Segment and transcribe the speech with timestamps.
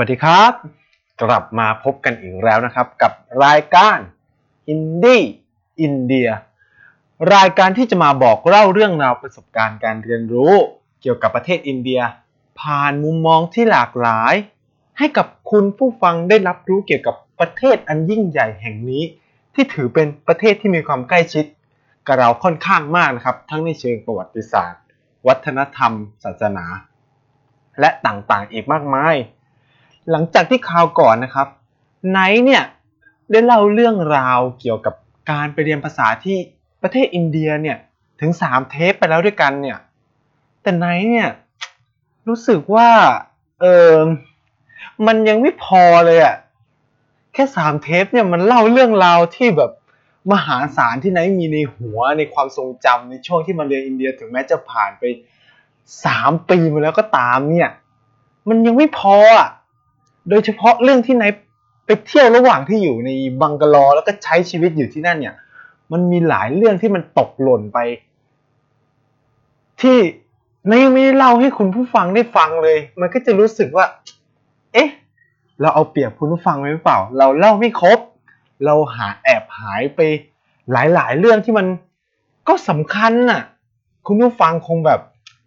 [0.00, 0.52] สวัสดีครับ
[1.22, 3.12] กลับมาพบกันอีกแล้วนะครับ กับ
[3.44, 3.98] รายการ
[4.68, 5.22] อินดี้
[5.80, 6.28] อินเดีย
[7.34, 10.52] รายการที่จะมาบอกเล่าเรื่องราวประสบการณ์การเรียนรู้
[11.00, 12.00] เกี่ยวกับประเทศอินเดีย
[12.60, 14.34] ผ่านมุมมองที่หลากหลาย
[14.98, 19.02] ให้กับคุณผู้ฟังได้รับรู้เกี่ยวกับประเทศอันยิ่งใหญ่แห่งนี้
[19.54, 21.44] ที่ถือเป็นประเทศที่มีความใกล้ชิด
[22.06, 24.82] กับเราค่อนข้างมากนะครับ ทั้งในเชิงประวัติศาสตร์
[25.26, 25.92] วัฒนธรรม
[26.24, 26.64] ศาสนา
[27.80, 29.16] และต่างๆอีกมากมาย
[30.10, 31.48] หลังจากที่คราวก่อนนะครับ
[32.10, 32.62] ไนท์เนี่ย
[33.30, 34.94] ได้เล่าเรื่องราวเกี่ยวกับ
[35.30, 36.36] การไปเรียนภาษาที่
[36.82, 37.76] ประเทศอินเดียเนี่ย
[38.20, 39.78] ถึงสามเทปไปแล้วด้วยกันเนี่ย
[40.62, 41.30] แต่ไนท์เนี่ย
[42.28, 42.88] รู้สึกว่า
[43.60, 43.94] เออ
[45.06, 46.36] มันยังไม่พอเลยอะ
[47.32, 49.70] แค่สามเทปเนี่ยมันเล่าเรื่องราวที่แบบ
[50.32, 55.04] มหาศาลที่ไนท์มีในหัวในความทรงจำในช่วงที่มาเรียนอินเดียถึงแม้จะผ่านไป
[56.04, 57.68] สามปีมาแล้วก็ตามเนี่ย
[58.48, 59.48] มันยังไม่พออะ
[60.28, 61.40] โดยเฉพาะเรื่องที่ไนท์
[61.86, 65.34] ไปเที่ยวระหว่างที่อยู่ในบังกาลอร์แล้วก็ใช้ชีวิตอยู่ที่นั่นเนี่ย
[65.92, 67.78] มันมีหลายเรื่องที่มันตกหล่นไป
[69.80, 69.98] ที่
[70.66, 73.86] ไนท์ยังไม่ได้เล่าให้คุณผู้ฟังได้ฟังเลย มันก็จะรู้สึกว่า
[74.72, 74.88] เอ๊ะ
[75.60, 77.98] เราเอาเปรียบคุณผู้ฟังไว้หรือเปล่า เราเล่าไม่ครบ
[78.64, 80.00] เราหาแอบหายไป
[80.72, 81.66] หลายๆ เรื่องที่มัน
[82.48, 83.42] ก็สำคัญน่ะ
[84.06, 85.00] คุณผู้ฟังคงแบบ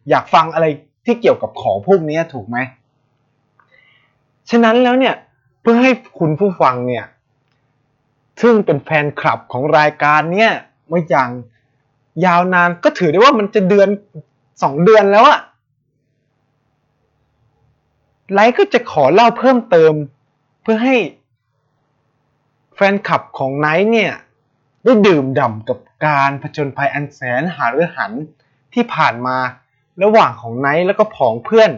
[0.10, 0.66] อยากฟังอะไร
[1.06, 2.58] ที่เกี่ยวกับของพวกนี้ถูกไหม
[4.50, 5.16] ฉะนั้นแล้วเนี่ย
[5.62, 7.06] เพื่อให้คุณผู้ฟังเนี่ย
[8.42, 10.52] ซึ่งเป็นแฟนคลับของรายการเนี่ย
[10.92, 11.30] มาอย่าง
[12.26, 13.90] ยาวนานก็ถือได้ว่ามันจะเดือน
[14.62, 15.40] สองเดือนแล้วอะ
[18.34, 19.94] ไลท์ก็จะขอเล่าเพิ่มเติม
[20.62, 20.96] เพื่อให้
[22.76, 24.14] แฟนคลับของไนท์เนี่ย
[24.84, 28.12] ได้ดื่มด่ำกับการผจญภัยอันแสนหาฤหัน
[28.74, 29.38] ที่ผ่านมา
[30.04, 31.72] ระหว่างของไนท์แล้วก็ผองเพื่อน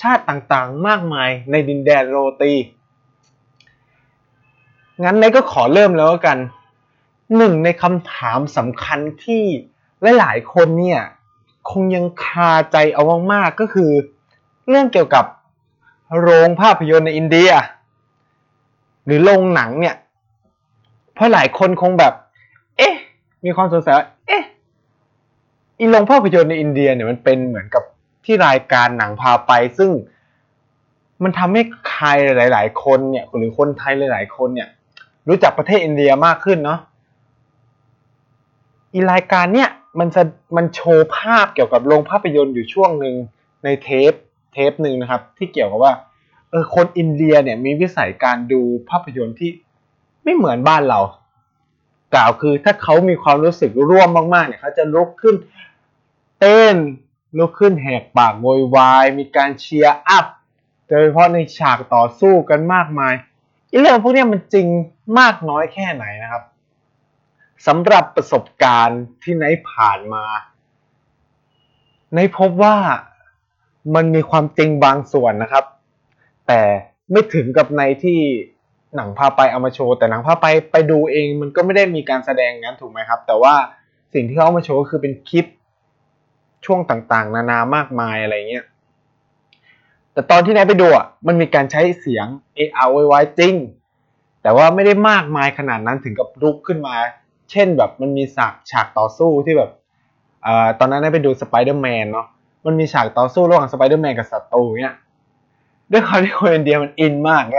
[0.00, 2.52] ชาติต่างๆ มากมายในดินแดนโรตี
[5.02, 6.38] งั้นนท์ก็ขอเริ่มแล้วกัน
[7.36, 9.42] หนึ่งในคำถามสำคัญที่
[10.18, 11.02] หลายๆคนเนี่ย
[11.70, 13.90] คงยังคาใจเอามากๆก็คือ
[14.68, 15.24] เรื่องเกี่ยวกับ
[16.20, 17.50] โรงภาพยนตร์ในอินเดีย
[19.04, 19.96] หรือโรงหนังเนี่ย
[21.14, 22.12] เพราะหลายคนคงแบบ
[22.78, 22.94] เอ๊ะ
[23.44, 24.42] มีความสงสัยว่าเอ๊ะ
[25.78, 27.82] อีโรงภาพยนตร์ในอินเดียเนี่ยมันเป็นเหมือนกับ
[28.24, 29.90] ที่รายการหนังพาไปซึ่ง
[31.22, 32.06] มันทำให้ใคร
[32.36, 34.68] หลาย ๆ คนเนี่ยหรือคนไทยหลาย ๆ คนเนี่ย
[35.28, 36.80] รู้จักประเทศอินเดียมากขึ้นเนาะ
[38.92, 40.22] อีรายการเนี่ยมันจะ
[40.56, 43.14] มันโชว์ภาพเกี่ยวกับโรงภาพยนตร์อยู่ช่วงหนึ่ง
[43.64, 44.12] ในเทป
[44.52, 45.92] เทปหนึ่งนะครับ ที่เกี่ยวกับว่า
[46.50, 49.50] เออคนอินเดียเนี่ยมีวิสัยการดูภาพยนตร์ที่
[50.24, 51.00] ไม่เหมือนบ้านเรา
[52.14, 55.34] กล่าวคือถ้าเขามีความรู้สึกร่วมมากๆเนี่ยเขาจะลุกขึ้น
[56.40, 56.76] เต้น
[57.38, 60.26] ลุกขึ้นแหกปากโวยวาย มีการเชียร์อัพ
[60.88, 63.14] โดยเฉพาะในฉากต่อสู้กันมากมาย
[63.70, 64.66] อีเรื่องพวกนี้มันจริง
[65.18, 66.42] มากน้อยแค่ไหนนะครับ
[67.66, 70.24] สำหรับประสบการณ์ที่ไนผ่านมา
[72.14, 72.76] ไนพบว่า
[73.94, 75.64] มันมีความจริงบางส่วนนะครับ
[76.46, 76.60] แต่
[77.12, 78.18] ไม่ถึงกับในที่
[78.96, 83.54] หนังพาไปเอามาโชว์ แต่หนังพาไปไปดูเองมันก็ไม่ได้มีการแสดงงั้นถูกไหมครับ แต่ว่า
[84.14, 85.46] สิ่งที่เขาเอามาโชว์ก็คือเป็นคลิป
[86.66, 88.64] ช่วงต่างๆ นานามากมายอะไรเงี้ย
[90.12, 93.54] แต่ตอนที่นายไปดูอะมันมีการใช้เสียงเออาไวจริง
[94.42, 96.94] แต่ว่าไม่ได้มากมายขนาดนั้นถึงกับลุกขึ้นมา
[97.50, 99.70] เช่นแบบมันมีฉากฉากต่อสู้ที่แบบ
[100.42, 102.26] เอ่อตอนนั้นไนท์ไปดูสไปเดอร์แมนเนาะ
[102.66, 104.94] มันมีฉากต่อสู้ระหว่างสไปเดอร์แมนกับศัตรูเนี่ย
[105.92, 107.58] ด้วยความที่คนอินเดียมันอินมากไง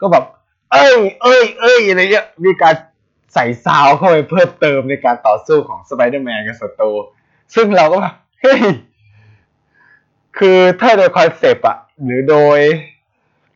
[0.00, 0.24] ก็แบบ
[0.70, 2.74] เอ้ย เอ้ย เอ้ยอะไรเงี้ยมีการ
[3.34, 6.90] ใส่ซาวเข้าไปเพิ่มเติมในการต่อสู้ของสไปเดอร์แมนกับศัตรู
[7.54, 8.60] ซึ่งเราก็แบบ เฮ้ย
[10.38, 12.58] คือถ้าโดยคอนเซปต์อะหรือโดย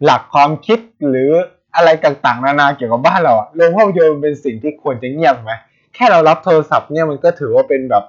[0.04, 0.78] หลักความคิด
[1.08, 1.30] หรือ
[1.76, 5.52] อะไรต่างๆ นานาเกี่ยวกับบ้านเราอะโรงภาพยนตร์เป็นสิ่งที่ควรจะเงียบไหม
[5.94, 8.04] แค่เรารับโทรศัพท์เนี่ยมันก็ถือว่าเป็นแบบ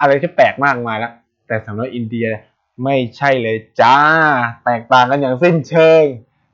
[0.00, 1.12] อะไรที่แปลกมากมายแล้ว
[1.46, 2.26] แต่สำหรับอินเดีย
[2.84, 3.96] ไม่ใช่เลยจ้า
[4.64, 6.02] แตกต่างกันอย่างสิ้นเชิง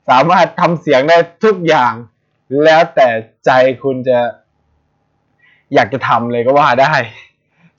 [0.09, 1.93] สามารถทำเสียงได้ทุกอย่าง
[2.63, 3.07] แล้วแต่
[3.45, 3.51] ใจ
[3.83, 4.19] คุณจะ
[5.73, 6.93] อยากจะทำเลยก็ว่าได้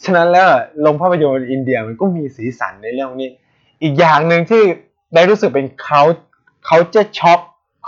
[0.04, 0.46] ฉะนั้นแล้ว
[0.82, 3.30] โรงภาพยนตร์อินเดียมันก็มีสีสันในเรื่องนี้
[3.82, 4.62] อีกอย่างหนึ่งที่
[5.14, 7.40] ได้รู้สึกเป็น culture shock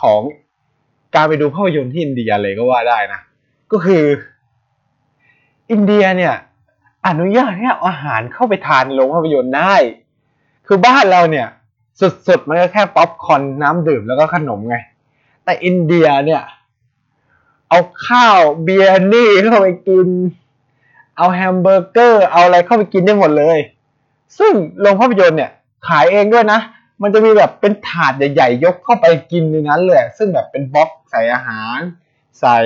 [0.02, 0.20] ของ
[1.14, 3.20] การไปดูภาพยนตร์ที่อินเดียเลยก็ว่าได้นะ
[3.72, 4.04] ก็คือ
[5.70, 6.34] อินเดียเนี่ย
[7.06, 9.74] อนุญาตให้เอาอาหารเข้าไปทานโรงภาพยนตร์ได้
[10.66, 11.48] คือบ้านเราเนี่ย
[12.00, 14.76] สุดๆมันก็แค่ป๊อปคอร์นน้ำดื่มแล้วก็ขนมไง
[15.44, 16.42] แต่อินเดียเนี่ย
[17.68, 20.08] เอาข้าวเบียร์นี่เข้าไปกิน
[21.16, 23.58] เอาแฮมเบอร์เกอร์ เอาอะไรเข้าไปกินได้หมดเลย
[24.38, 25.50] ซึ่งโรงภาพยนตร์เนี่ย
[25.88, 26.60] ขายเองด้วยนะ
[27.02, 31.78] มันจะมีแบบเป็นถาดใหญ่ๆ ยกเข้าไปกินในนั้นเลย ซึ่งแบบเป็นบล็อกใส่อาหาร
[32.40, 32.56] ใส่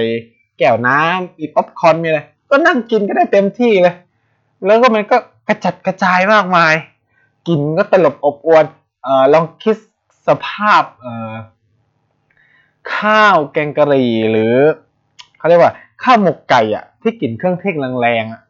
[0.58, 3.94] แก้วน้ำมีป๊อปคอร์นมีอะไร ก็นั่งกินก็ได้เต็มที่เลย
[4.66, 5.16] แล้วก็มันก็
[5.48, 6.74] กระจัดกระจายมากมาย
[7.48, 8.64] กินก็ตลบอบอวน
[9.02, 9.76] เอ่อลองคิด
[10.26, 11.32] สภาพเอ่อ
[12.96, 14.54] ข้าวแกงกะหรี่หรือ
[15.38, 15.72] เขาเรียกว่า
[16.02, 18.42] ข้าวหมกไก่อะที่กลิ่นเครื่องเทศแรงๆอะ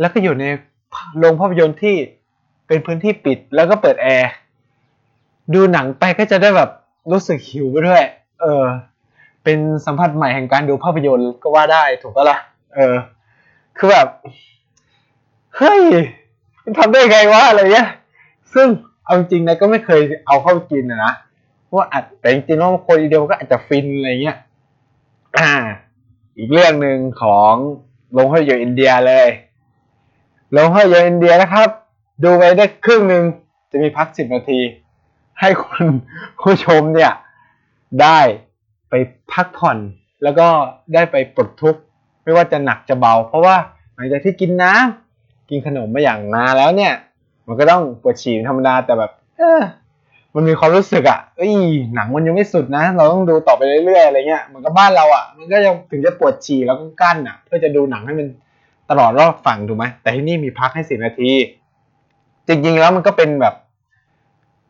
[0.00, 0.44] แล้วก็อยู่ใน
[1.18, 1.96] โรงภาพยนตร์ที่
[2.66, 4.30] เป็นพื้นที่ปิดแล้วก็เปิดแอร์
[5.54, 6.70] ดูหนังไปก็จะได้แบบ
[7.12, 8.02] รู้สึกหิวไปด้วย
[8.40, 8.64] เออ
[9.44, 12.38] เป็นสัมผัสใหม่แห่งการดูภาพยนตร์ก็ว่าได้ถูกปะล่ะ
[12.74, 12.94] เออ
[13.76, 14.08] คือแบบ
[15.56, 15.80] เฮ้ย
[16.64, 17.88] มันทำได้ไงวะอะไรเงี้ย
[18.54, 18.66] ซึ่ง
[19.04, 21.12] เอาจริงนะก็ไม่เคยเอาเข้ากินนะนะ
[21.74, 24.36] ว่าอาจแต่จริงๆแล้วคนเดียวก็อาจจะฟินอะไรเงี้ย
[25.38, 25.52] อ่า
[26.36, 27.52] อีกเรื่องหนึ่งของ
[28.12, 29.28] โรงภาพยนตร์อินเดียเลย
[30.52, 31.68] โรงภาพยนตร์อินเดียนะครับ
[32.22, 33.24] ดูไปได้ครึ่งหนึ่ง
[33.70, 34.60] จะมีพักสิบนาที
[35.40, 35.86] ให้คุณ
[36.42, 37.12] ผู้ชมเนี่ย
[38.02, 38.18] ได้
[38.90, 38.94] ไป
[39.32, 39.78] พักผ่อน
[40.22, 40.48] แล้วก็
[40.94, 41.80] ได้ไปปลดทุกข์
[42.22, 43.56] ไม่ว่าจะหนักจะเบา เพราะว่า
[43.94, 46.94] หลังจากที่กินน้ำกินขนมมาอย่างนานแล้วเนี่ย
[47.46, 49.60] มันก็ต้องปวดฉี่ธรรมดาแต่แบบ เออ
[50.36, 51.52] มันมีความรู้สึกอะ่ะเอ้ย
[51.94, 58.26] หนังมันยังไม่สุดนะ เราต้องดูต่อไปเรื่อยๆอะไรเงี้ยเหมือนกับบ้านเราอะ่ะ มันก็ยังถึงจะปวดฉี่แล้วก็กั้นอะ่ะ เพื่อจะดูหนังให้มัน
[58.90, 61.30] ตลอดรอบฝั่งถูกไหมแต่ที่นี่มีพักให้สิบนาที
[62.46, 63.54] จริงๆแล้วมันก็เป็นแบบ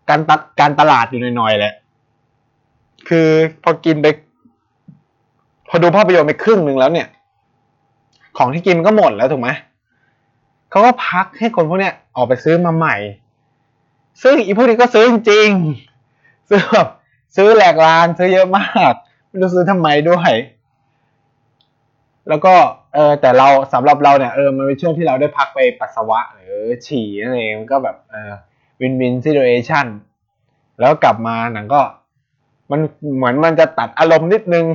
[0.08, 1.74] การตัดการตลาดอยู่หน่อยๆแหละ
[3.08, 3.28] คือ
[3.62, 4.06] พอกินไป
[5.68, 7.08] พอดูภาพยนตร์ไปครึ่งหนึ่งแล้วเนี่ย
[8.38, 9.48] ของที่กินมันก็หมดแล้วถูกไหม
[10.70, 12.96] เขาก็พักให้คนพวกเนี้ยออกไปซื้อมาใหม่
[14.22, 16.88] ซึ่งอีพวกนี้ก็ซื้อจริงๆซื้อแบบ
[17.36, 18.92] ซื้อแหลกลานซื้อเยอะมาก
[19.28, 20.32] ไม่รู้ซื้อทำไมด้วย
[22.28, 22.54] แล้วก็
[22.94, 26.54] เออแต่เราสำหรับเราเนี่ยเออมันเป็นช่วงที่เราได้พักไปปัสสาวะหรือ
[26.86, 28.32] ฉี่นั่นเองมันก็แบบเออ
[28.80, 29.86] วินวินซิ t u เอชัน
[30.80, 31.82] แล้วกลับมาหนังก็
[32.70, 32.80] มัน
[33.16, 34.66] เหมือนมันจะตัดอารมณ์นิดนึง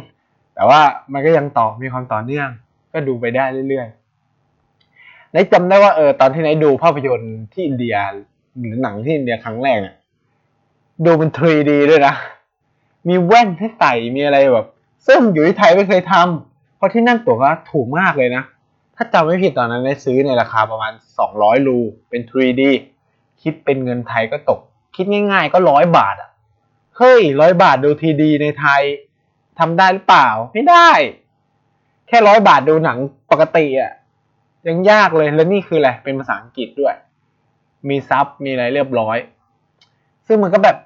[0.56, 0.82] แต่ว่า
[1.14, 2.50] มันก็ยังต่อมีความต่อเนื่อง
[2.94, 7.96] ก็ดูไปได้เรื่อยๆในจำได้ว่าเออตอนที่ไหนดูภาพยนตร์ที่อินเดีย
[8.60, 9.96] หรือหนังที่อินเดียครั้งแรกเนี่ย
[11.06, 12.14] ดูเป็น 3D ด้วยนะ
[13.08, 14.68] มีแว่นให้ใส่มีอะไรแบบ
[15.08, 18.44] ซึ่งอยู่ที่ไทยไม่เคยทำเพราะที่นั่นตั๋วก็ถูกมากเลยนะ
[18.96, 20.94] ถ้าจำไม่ผิดตอนนั้นได้ซื้อในราคาประมาณ
[21.30, 22.62] 200 รูเป็น 3D
[23.42, 24.60] คิดเป็นเงินไทยก็ตก
[24.96, 26.30] คิดง่าย ๆ ก็ร้อยบาทอะ
[26.98, 28.82] เฮ้ยร้อยบาทดูทีดีในไทย
[29.60, 30.90] ทำได้หรือเปล่า ไม่ได้
[32.08, 32.98] แค่ร้อยบาทดูหนัง
[33.32, 33.92] ปกติอะ
[34.68, 36.96] ยังยากเลยแล้วนี่คืออะไรเป็นภาษาอังกฤษด้วย
[37.90, 39.18] มีซับมีอะไรเรียบร้อย
[40.28, 40.78] ซึ่งมันก็แบบ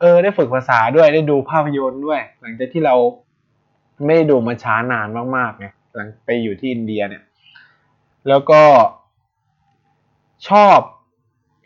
[0.00, 2.94] เออ ได้ฝึกภาษาด้วยได้ดูภาพยนตร์ด้วย หลังจากที่เรา
[4.04, 7.22] ไม่ได้ดูมาช้านานมากๆไงหลังไปอยู่ที่อินเดียเนี่ย
[8.28, 8.62] แล้วก็
[10.48, 10.78] ชอบ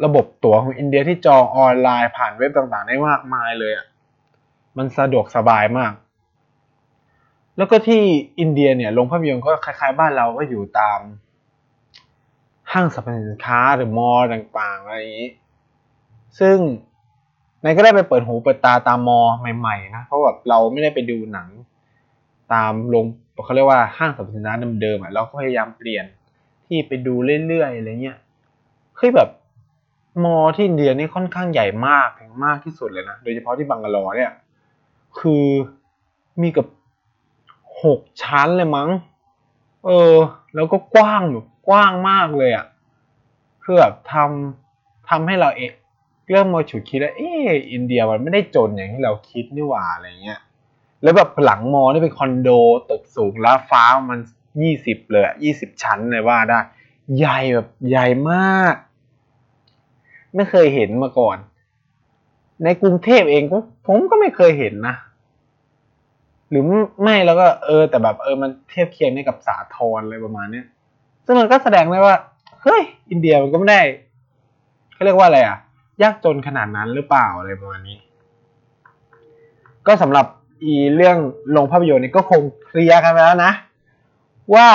[0.05, 3.87] ระบบตั๋วของอินเดียที่จองออนไลน์ผ่านเว็บต่างๆ ได้มากมายเลยอะ
[4.77, 5.93] มันสะดวกสบายมาก
[7.57, 8.03] แล้วก็ที่
[8.41, 10.99] อินเดียเนี่ยโรงภาพยนตร์ก็คล้ายๆ บ้านเราก็อยู่ตาม
[12.73, 15.31] ห้างสรรพสินค้าหรือมอลล์ต่างๆอะไรอย่างนี้
[16.41, 16.57] ซึ่ง
[17.65, 19.21] นายก็ได้ไปเปิดหูเปิดตาตามมอ
[19.59, 21.49] ใหม่ๆนะเพราะแบบเราไม่ได้ไปดูหนัง
[22.53, 23.05] ตามโรง
[23.45, 26.05] เขาเรียกว่าห้างสรรพสินค้าเดิมๆอะเราก็พยายามเปลี่ยน
[26.67, 27.15] ที่ไปดู
[27.49, 28.19] เรื่อยๆอะไรเงี้ย
[28.97, 29.29] เฮ้ยแบบ
[30.25, 34.33] มอที่อินเดียนี่ค่อนข้างใหญ่มากแพงมากที่สุดเลยนะ โดยเฉพาะที่บังกาลอเนี่ย
[35.19, 35.47] คือ
[36.43, 36.67] มีกับ
[37.85, 38.89] หกชั้นเลยมั้ง
[39.87, 40.15] เออ
[40.55, 42.67] แล้วก็กว้างแบบ กว้างมากเลยอะ่ะ
[43.63, 45.71] คือแบบทำทำให้เราเอง
[46.31, 50.41] เริ่มมาฉุดคิดว่าเอออินเดียมันไม่ได้จนอย่างที่เราคิดนี่หว่าอะไรเงี้ย
[51.03, 52.49] แล้วแบบหลังมอนี่เป็นคอนโด
[52.91, 54.19] ตึกสูงแล้วฟ้ามัน
[54.63, 56.59] ยี่สิบเลยยี่สิบชั้นเลยว่าได้
[57.17, 58.75] ใหญ่แบบใหญ่มาก
[60.35, 61.39] ไม่เคยเห็นมาก่อน
[62.65, 64.97] ในกรุงเทพเองก็ผมก็ไม่เคยเห็นนะ
[66.51, 66.65] หรือ
[67.03, 70.67] ไม่แล้วก็เออ แต่แบบเออมันเทียบเคียงได้กับสาทรอะไรประมาณเนี้ย
[71.31, 72.17] ซึ่งมันก็แสดงได้ว่า
[72.63, 73.83] เฮ้ย อินเดียมันก็ไม่ได้
[74.93, 75.59] เขาเรียกว่าอะไรอะ
[76.03, 77.97] ยากจนขนาดนั้นหรือเปล่าอะไรประมาณนี้
[79.87, 80.27] ก็สำหรับ
[80.63, 81.17] อีเรื่อง
[81.57, 83.53] ลงภาพยนตร์นี่ก็คงเคลียร์กันไปแล้วนะ
[84.55, 84.69] ว่า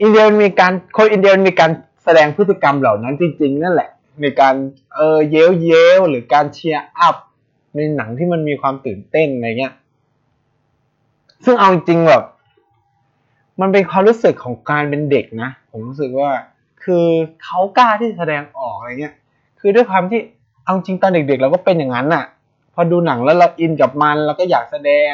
[0.00, 1.70] อินเดียมีการคนอินเดียมีการ
[2.04, 3.90] แสดงพฤติกรรมเหล่านั้นจริง ๆ นั่นแหละ
[4.20, 4.54] ในการ
[4.94, 7.16] เออเย้ยวเย้วหรือการเชียร์อัพ
[7.74, 9.74] ในหนังที่มันมีความตื่นเต้นอะไรเงี้ย
[11.44, 12.22] ซึ่งเอาจริงแบบ
[13.60, 16.30] มันเป็นความรู้สึกของการเป็นเด็กนะ ผมรู้สึกว่า
[16.84, 17.06] คือ
[17.44, 19.14] เขากล้าที่แสดงออกอะไรเงี้ย
[19.60, 20.20] คือด้วยความที่
[20.64, 22.24] เอาจริงตอนเด็กๆเราก็เป็นอย่างนั้นน่ะ
[22.74, 25.10] พอดูหนังแล้วเราอินกับมันเราก็อยากแสดง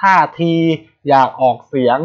[0.00, 0.54] ท่าที
[1.08, 1.98] อยากออกเสียง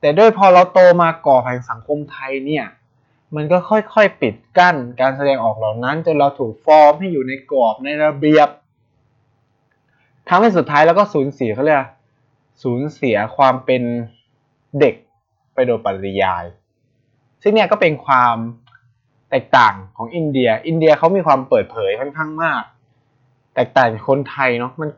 [0.00, 2.64] แต่ด้วยพอเราโตมาก่อแห่งสังคมไทยเนี่ย
[3.34, 8.48] มันก็ค่อยๆปิดกั้นการแสดงออกเหล่านั้นจนเราถูกฟอร์มให้อยู่ในกรอบในระเบียบ
[10.28, 11.80] ทำให้สุดท้ายแล้วก็สูญเสียเขาเรียก
[12.62, 13.82] สูญเสียความเป็น
[14.80, 14.94] เด็ก
[15.54, 16.44] ไปโดยปริยาย
[17.42, 18.36] ซึ่งเนี่ยก็เป็นความ
[19.30, 22.62] แตกต่างของอินเดีย อินเดียเขามีความเปิดเผยค่อนข้างมาก
[23.54, 24.88] แตกต่างคนไทยเนาะมัน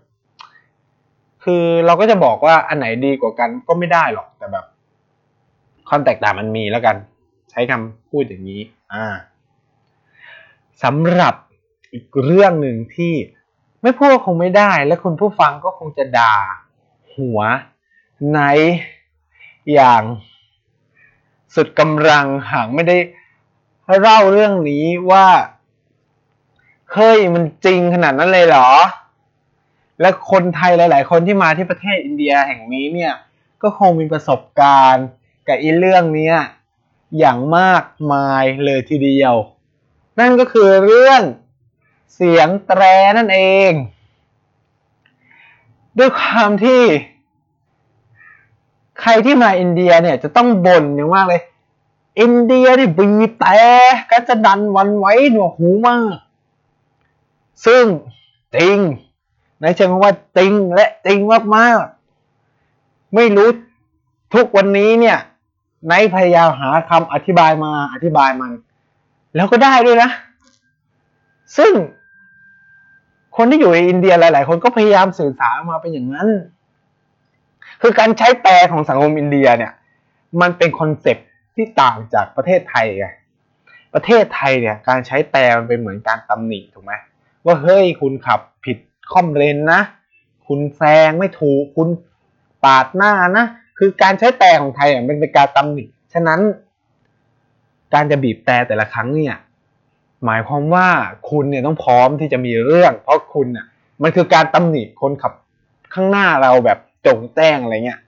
[1.44, 4.64] คือเราก็จะบอกว่าอันไหนดีกว่ากันก็ไม่ได้หรอกแต่แบบ
[5.88, 6.96] ความแตกต่างมันมีแล้วกัน
[7.50, 8.60] ใช้คำพูดอย่างนี้
[8.92, 9.06] อ่า
[10.82, 11.34] สำหรับ
[11.92, 13.14] อีกเรื่องหนึ่งที่
[13.82, 16.36] ไม่พูดคงไม่ได้ และคุณผู้ฟังก็คงจะด่า
[17.16, 17.40] หัว
[18.34, 18.40] ใน
[19.72, 20.02] อย่าง
[21.54, 22.96] สุดกำลังหางไม่ได้
[24.00, 25.26] เล่าเรื่องนี้ว่า
[26.92, 28.70] เฮ้ยมันจริงขนาดนั้นเลยเหรอ
[30.00, 33.12] และคนไทยหลาย ๆ คนที่มาที่ประเทศอินเดียแห่งนี้เนี่ย
[33.62, 35.06] ก็คงมีประสบการณ์
[35.48, 36.32] กับอีเรื่องนี้
[37.18, 39.34] อย่างมากมายเลยทีเดียว
[40.18, 41.22] นั่นก็คือเรื่อง
[42.14, 42.82] เสียงแตร
[43.18, 43.72] นั่นเอง
[45.98, 46.82] ด้วยความที่
[49.00, 51.42] ใครที่มาอินเดียเนี่ยจะต้องบ่นอย่างมากเลย
[52.20, 53.58] อินเดียนี่บีแต่
[54.10, 56.16] ก็จะดันวันไว้หนวกหูมาก
[57.66, 57.84] ซึ่ง
[58.56, 58.76] จริง
[59.60, 61.18] ในเชิงว่าจริงและจริง
[61.56, 63.48] มากๆ ไม่รู้
[64.34, 65.18] ทุกวันนี้เนี่ย
[65.88, 68.52] ไนท์พยายามหาคำอธิบายมาอธิบายมัน
[69.34, 70.10] แล้วก็ได้ด้วยนะ
[71.56, 71.72] ซึ่ง
[73.36, 76.28] คนที่อยู่ในอินเดียหลาย ๆ คนก็พยายามสื่อสารมาเป็นอย่างนั้น
[77.82, 79.72] คือการใช้แตรของสังคมอินเดียเนี่ย
[80.40, 83.06] มันเป็นคอนเซปต์ที่ต่างจากประเทศไทยไง
[83.94, 86.92] ประเทศไทยเนี่ยการใช้แตรมันเป็นเหมือนการตำหนิถูกไหม
[87.46, 88.78] ว่าเฮ้ยคุณขับผิด
[89.12, 89.80] ค่อมเลนนะ
[90.46, 91.88] คุณแซงไม่ถูกคุณ
[92.64, 93.46] ปาดหน้านะ
[93.78, 96.40] คือการใช้แต่ของไทยอะมันเป็นการตำหนิฉะนั้น
[97.94, 99.36] การจะบีบแต่แต่ละครั้งเนี่ย
[100.24, 100.88] หมายความว่า
[101.30, 103.66] คุณเนี่ยต้องพร้อมที่จะมีเรื่อง เพราะคุณอะ
[104.02, 105.32] มันคือการตำหนิคนขับ
[105.94, 108.00] ข้างหน้าเราแบบ จงแจ้งอะไรเงี้ย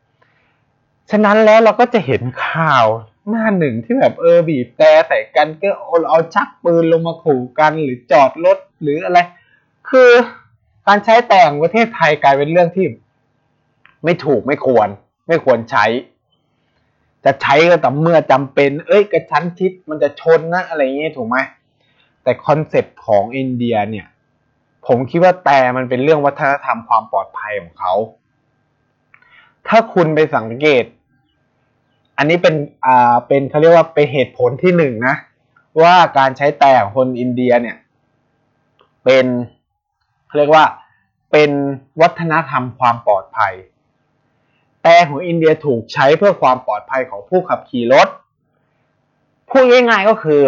[1.11, 2.87] ฉะนั้นแล้วเราก็จะเห็นข่าว
[3.29, 5.69] หน้าหนึ่งที่แบบเออบีบแต่ใส่กันก็
[6.09, 9.19] เอาชักปืนลงมาขู่กันหรือจอดรถหรืออะไร
[9.89, 10.11] คือ
[10.87, 12.87] การใช้แตรประเทศไทยกลายเป็นเรื่องที่
[14.05, 14.89] ไม่ถูกไม่ควร
[15.29, 15.87] ไม่ควรใช้
[17.25, 21.37] จะใช้ก็แต่เมื่อจำเป็น เอ้ยกระชั้นชิดมันจะชนนะอะไรอย่างเงี้ยถูกไหม
[22.23, 24.07] แต่คอนเซปต์ของอินเดียเนี่ย
[24.87, 27.95] ผมคิดว่าแตรมันเป็นเรื่องวัฒนธรรมความปลอดภัยของเขา
[29.69, 30.85] ถ้าคุณไปสังเกต
[32.17, 35.15] อันนี้เป็นอ่าเป็นเขาเรียกว่าเป็นเหตุผลที่หนึ่งนะ
[35.83, 37.77] ว่าการใช้แต่ของคนอินเดียเนี่ย
[39.05, 39.27] เป็น
[40.27, 40.65] เขาเรียกว่า
[41.33, 41.51] เป็น
[42.01, 43.55] วัฒนธรรมความปลอดภัย
[44.83, 48.09] แต่ของอินเดียถูกใช้เพื่อความปลอดภัยของผู้ขับขี่รถ
[49.49, 50.43] พูดง่ายๆก็คือ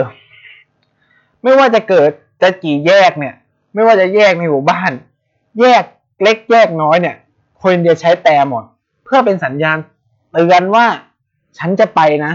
[1.42, 2.10] ไม่ว่าจะเกิด
[2.42, 3.34] จะกี่แยกเนี่ย
[3.74, 4.92] ไม่ว่าจะแยกในหมู่บ้าน
[5.60, 5.82] แยก
[6.22, 7.16] เล็กแยกน้อยเนี่ย
[7.60, 8.64] คนอินเดียใช้แต่หมด
[9.10, 9.78] พื่อเป็นสัญญาณ
[10.32, 10.86] เตือนว่า
[11.58, 12.32] ฉันจะไปนะ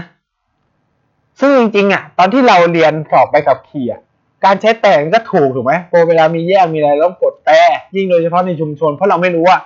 [1.40, 4.00] ซึ่งจริงๆอะ ตอนที่เราเรียนสอบไปกับขี่อะ
[4.44, 7.60] การใช้แต่ก็ถูกถูกไหมพอเวลามีแยกมีอะไรต้องกดแต่
[7.94, 9.58] ยิ่งโดยเฉพาะในชุมชน เพราะเราไม่รู้ว่า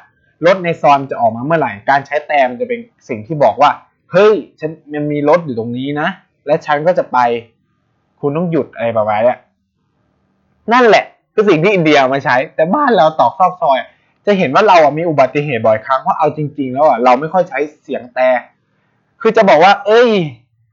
[0.47, 3.71] รถในซอยจะออกมาเมื่อไหร่ การใช้แต่มันจะเป็นสิ่งที่บอกว่า
[4.12, 6.09] เฮ้ยฉันมันมีรถอยู่ตรงนี้นะ
[6.47, 7.19] และฉันก็จะไป
[8.21, 9.35] คุณต้องหยุดอะไรประมาณนี้
[10.73, 13.79] นั่นแหละ คือสิ่งที่อินเดียมาใช้ แต่บ้านเราตอกซอกซอย
[14.31, 18.29] จะเห็นว่าเราอะมีอุบัติเหตุบ่อยครั้งเพราะเอาจริง ๆ แล้วอะเราไม่ค่อยใช้เสียงแต่
[19.21, 20.09] คือจะบอกว่า เอ้ย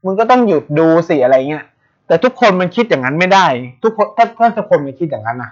[0.04, 1.64] มึงก็ต้องหยุดดูสิอะไรเงี้ย
[2.06, 3.46] แต่ทุกคนมันคิดอย่างนั้นไม่ได้
[3.82, 5.50] ทุกคนถ้าถ้าทุกคนมันคิดอย่างนั้นนะ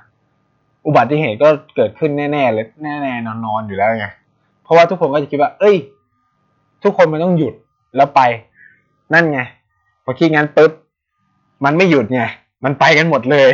[0.86, 4.06] อุบัติเหตุก็เกิดขึ้นแน่ๆเลยแน่ๆนอนๆอยู่แล้วไง
[4.62, 5.76] เพราะว่าทุกคนก็จะคิดว่า เอ้ย
[6.84, 7.54] ทุกคนมันต้องหยุด
[7.96, 8.20] แล้วไป
[9.12, 9.40] นั่นไง
[10.04, 10.72] พอคิดงั้นปุ๊บ
[11.64, 12.22] มันไม่หยุดไง
[12.64, 13.52] มันไปกันหมดเลย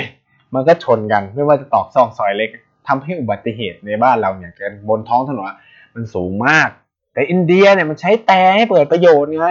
[0.54, 2.50] มันก็ชนกันไม่ว่าจะตอกซอกซอยเล็ก
[2.88, 5.50] ทำให้อุบัติเหตุในบ้านเราเนี่ยกันบนท้องถนน
[5.94, 6.68] มันสูงมาก
[7.12, 9.48] แต่อินเดียเนี่ยมันใช้แต่ให้เปิดประโยชน์ไง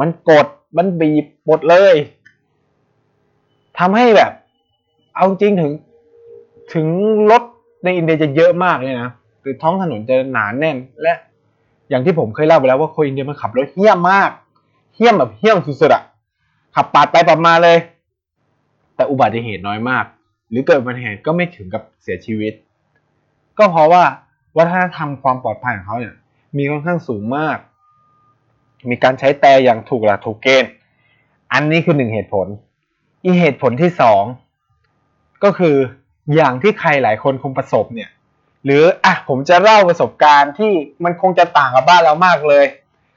[0.00, 1.94] มันกดมันบีบหมดเลย
[3.78, 4.32] ทำให้แบบ
[5.14, 5.72] เอาจริงถึง
[6.74, 6.86] ถึง
[7.30, 7.42] รถ
[7.84, 9.10] ในอินเดียจะเยอะมากเลยนะ
[9.40, 11.12] หรือท้องถนนจะหนาแน่น และ
[11.88, 14.30] อย่างที่ผมเคยเล่าไปแล้วว่าคนอินเดียมันขับรถเหี้ยมมาก
[14.94, 16.02] เหี้ยมแบบเหี้ยมสุดๆอะ
[16.74, 17.78] ขับปาดไปปาดมาเลย
[18.96, 20.04] แต่อุบัติเหตุน้อยมาก
[20.50, 22.52] หรือเกิดอุบัติเหตุก็ไม่ถึงกับเสียชีวิต
[23.58, 24.04] ก็เพราะว่า
[24.56, 26.14] วัฒนธรรมความปลอดภัยของเขาเนี่ย
[26.56, 27.58] มีค่อนข้างสูงมาก
[28.90, 30.70] มีการใช้แต่อย่างถูกหลักถูกเกณฑ์
[31.52, 32.46] อันนี้คือหนึ่งเหตุผล
[33.24, 34.22] อีเหตุผลที่สอง
[35.44, 35.76] ก็คือ
[36.34, 38.10] อย่างที่ใครหลายคนคงประสบเนี่ย
[38.64, 40.72] หรืออะผมจะเล่าประสบการณ์ที่
[41.04, 42.66] มันคงจะต่างกับบ้านเรามากเลย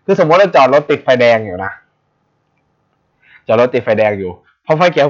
[0.05, 1.71] คือสมมติเราจอดรถติดไฟแดงอยู่นะ
[3.48, 4.31] จอดรถติดไฟแดงอยู่
[4.65, 5.09] พอไฟเขียว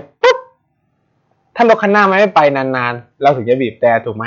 [1.61, 4.25] ถ้ารถคันหน้ามันไม่ไปนานๆ เราถึงจะบีบแตรถูกไหม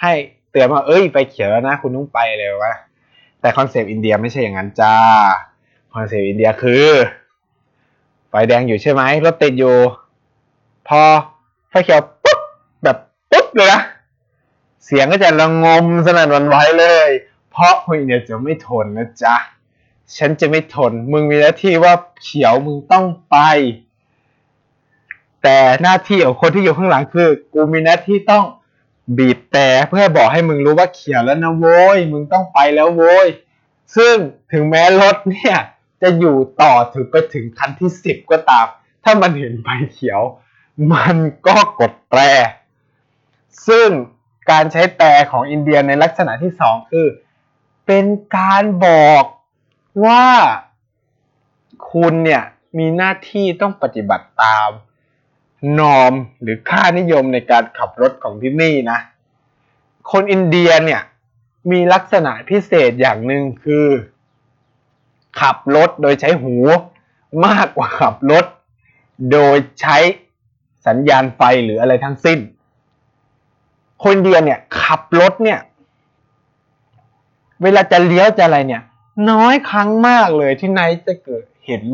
[0.00, 0.12] ให้
[0.50, 2.74] เตือนว่าเอ้ยไฟเขียวแล้วนะ คุณต้องไปเลยวะ
[3.40, 4.96] แต่คอนเซปต์อินเดียไม่ใช่อย่างนั้นจ้า
[5.94, 6.86] คอนเซปต์อินเดียคือ
[8.28, 9.76] ไฟแดงอยู่ใช่ไหมรถติดอยู่
[10.88, 11.02] พอ
[11.70, 12.40] ไฟเขียวปุ๊บ
[12.84, 12.96] แบบ
[13.30, 13.82] ปุ๊บเลยนะ
[14.84, 17.08] เสียงก็จะระงมสนั่นวันไหวเลย
[17.50, 19.36] เพราะคนอินเดียจะไม่ทนนะจ๊ะ
[20.16, 23.36] ฉันจะไม่ทน มึงมีหน้าที่ว่าเขียวมึงต้องไป
[25.44, 28.44] แต่หน้าที่ของคนที่อยู่ข้างหลังคือ กูมีหน้าที่ต้อง
[29.18, 33.28] บีบแต่เพื่อบอกให้มึงรู้ว่าเขียวแล้วนะโว้ยมึงต้องไปแล้วโว้ย
[33.96, 34.14] ซึ่ง
[34.52, 35.56] ถึงแม้รถเนี่ย
[36.02, 38.66] จะอยู่ต่อถึงไปถึงคันที่สิบก็ตาม
[39.04, 40.20] ถ้ามันเห็นไฟเขียว
[40.92, 42.20] มันก็กดแตร
[43.68, 43.88] ซึ่ง
[44.50, 47.06] การใช้แต่ของอินเดียในลักษณะที่สองคือ
[47.86, 48.04] เป็น
[48.36, 49.24] การบอก
[50.04, 50.26] ว่า
[51.90, 52.42] คุณเนี่ย
[52.78, 54.68] มีหน้าที่ต้องปฏิบัติตาม
[55.78, 58.98] นอมหรือค่านิยมในการขับรถของที่นี่นะ
[60.10, 61.02] คนอินเดียเนี่ย
[61.70, 63.86] มีลักษณะพิเศษอย่างหนึ่งคือ
[65.40, 66.54] ขับรถโดยใช้หู
[67.46, 68.44] มากกว่าขับรถ
[69.32, 69.98] โดยใช้
[70.86, 72.38] สัญญาณไฟหรืออะไรทั้งสิ้น
[74.04, 75.60] คนเดียเนี่ยขับรถเนี่ย
[77.62, 78.82] เวลาจะเลี้ยวจะอะไรเนี่ย
[79.30, 81.84] น้อยครั้งมากเลยที่ไนท์จะเกิดเห็น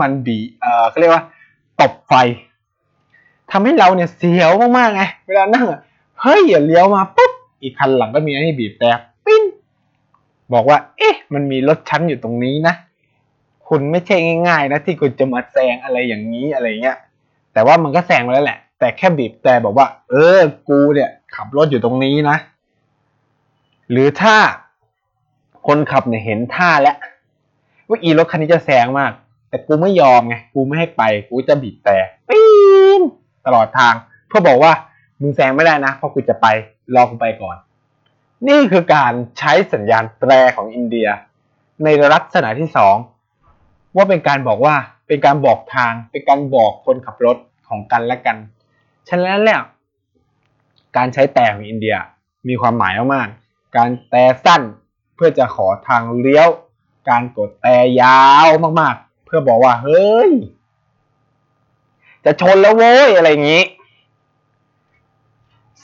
[0.00, 1.24] มันบีเออเขาเรียกว่า
[1.80, 2.12] ตบไฟ
[3.56, 5.80] ทำให้เราเนี่ยเสียวมากๆไงเวลานั่งอะ
[6.20, 7.32] เฮ้ยอย่าเลี้ยวมาปุ๊บ
[7.62, 8.90] อีกคันหลังก็มีไอ้นี่บีบแต่
[9.24, 9.42] ปิ้น
[10.52, 12.74] บอกว่า เอ๊ะ มันมีรถชั้นอยู่ตรงนี้นะ
[13.68, 14.16] คุณไม่ใช่
[14.48, 16.98] ง่ายๆนะที่คุณจะมาแซงอะไรอย่างนี้อะไรเงี้ย
[17.52, 22.36] แต่ว่ามันก็แซงมาแล้วแหละ แต่แค่บีบแต่บอกว่า เออ กูเนี่ย ขับรถอยู่ตรงนี้นะ
[23.90, 24.36] หรือถ้า
[25.66, 26.96] คนขับเนี่ยเห็นท่าแล้ว
[27.88, 29.12] ว่าอีรถคันนี้จะแซงมาก
[29.48, 31.96] แต่กูไม่ยอมไงกูไม่ให้ไป กูจะบีบแต่
[32.28, 32.43] ปีน
[33.46, 33.94] ตลอดทาง
[34.28, 34.72] เพื่อบอกว่า
[35.20, 36.46] มึงแซงไม่ได้นะ เพราะกูจะไป
[36.94, 37.56] รอกูไปก่อน
[38.48, 41.08] นี่คือการใช้สัญญาณแตรของอินเดีย
[41.84, 42.96] ในลักษณะที่สอง
[43.96, 44.74] ว่าเป็นการบอกว่า
[45.08, 47.36] เป็นการบอกทาง เป็นการบอกคนขับรถ
[47.68, 48.36] ของกันและกัน
[49.08, 49.62] ฉะนั้นแล้ว
[50.96, 51.96] การใช้แต่ของอินเดีย
[52.48, 54.62] มีความหมายมากๆการแต่สั้น
[55.14, 56.48] เพื่อจะขอทางเลี้ยว
[57.08, 58.48] การกดแต่ยาว
[58.80, 60.30] มากๆ เพื่อบอกว่าเฮ้ย
[62.24, 63.64] จะชนแล้วโว้ยอะไรอย่างนี้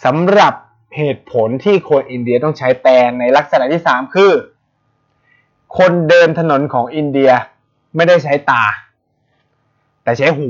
[0.04, 0.54] สำหรับ
[0.96, 4.32] เหตุผลที่คนอินเดียต้องใช้แต่ในลักษณะที่สามคือ
[5.78, 7.30] คนเดินถนนของอินเดีย
[7.96, 8.64] ไม่ได้ใช้ตา
[10.02, 10.48] แต่ใช้หู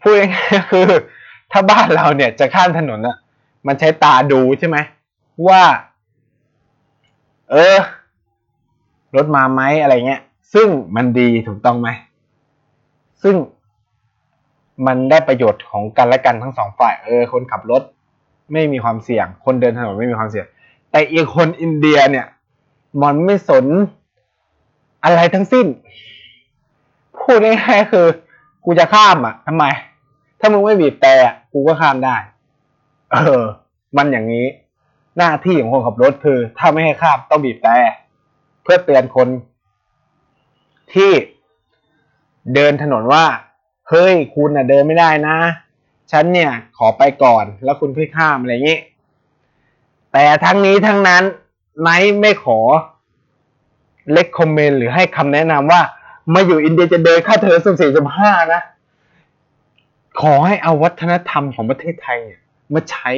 [0.00, 0.88] พูดง่ายๆคือ
[1.52, 3.16] ถ้าบ้านเราเนี่ยจะข้ามถนนอะ
[3.66, 4.76] มันใช้ตาดูใช่ไหม
[5.48, 5.62] ว่า
[7.50, 7.76] เออ
[9.16, 10.22] รถมาไหมอะไรเงี้ย
[10.54, 11.88] ซึ่งมันดีถูกต้องไหม
[13.22, 13.34] ซึ่ง
[14.86, 17.82] มันได้ประโยชน์ของกันและกันทั้งสองฝ่ายเออ คนขับรถ
[18.52, 20.46] ไม่มีความเสี่ยง คนเดินถนนไม่มีความเสี่ยง
[20.90, 22.26] แต่อีกคนอินเดียเนี่ย
[23.02, 23.66] มันไม่สน
[25.04, 25.66] อะไรทั้งสิ้น
[27.18, 28.06] พูดง่ายๆคือ
[28.64, 29.64] กูจะข้ามอะทำไม
[30.40, 31.14] ถ้ามึงไม่บีบแต่
[31.52, 32.16] กูก็ข้ามได้
[33.12, 33.42] เออ
[33.96, 34.46] มันอย่างนี้
[35.18, 37.76] หน้าที่ของคนขับรถคือ ถ้าไม่ให้ข้ามต้องบีบแต่
[38.62, 39.28] เพื่อเตือนคน
[40.94, 41.10] ที่
[42.54, 43.24] เดินถนนว่า
[43.90, 45.36] เฮ้ยคุณน่ะเดินไม่ได้นะ
[46.12, 48.78] ฉันเนี่ยขอไปก่อนแล้วคุณค่อยข้ามอะไรอย่างนี้
[50.12, 51.22] แต่ทั้งนี้ทั้งนั้น
[51.80, 52.58] ไนท์ไม่ขอ
[54.12, 55.80] เล็กคอมเมนต์หรือให้คำแนะนำว่า
[56.34, 58.62] มาอยู่อินเดียจะเดินค่าเทอมสุ่มสี่สุ่มห้านะ
[60.20, 62.40] ขอให้เอาวัฒนธรรมของประเทศไทยเนี่ย
[62.74, 63.10] มาใช้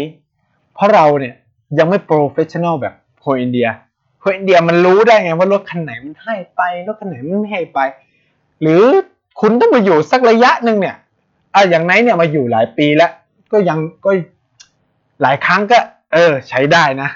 [0.75, 1.35] เพราะเราเนี่ย
[1.79, 3.69] ยังไม่ professional แบบคนอินเดีย
[4.23, 7.81] คนอินเดียมันรู้ได้ไงว่ารถคันไหนมันให้ไปรถคันไหนมันไม่ให้ไป
[8.63, 8.85] หรือ
[9.41, 10.97] คุณต้องมาอยู่สักระยะหนึ่งเนี่ย
[11.55, 13.11] อะอย่างไนท์เนี่ยมาอยู่หลายปีแล้ว
[13.53, 14.11] ก็ยังก็
[15.23, 15.79] หลายครั้งก็
[16.13, 17.09] เออ ใช้ได้นะ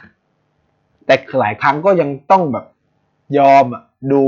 [1.07, 2.65] แต่หลายครั้งก็ยังต้องแบบ
[3.39, 3.83] ยอมอะ
[4.13, 4.23] ดู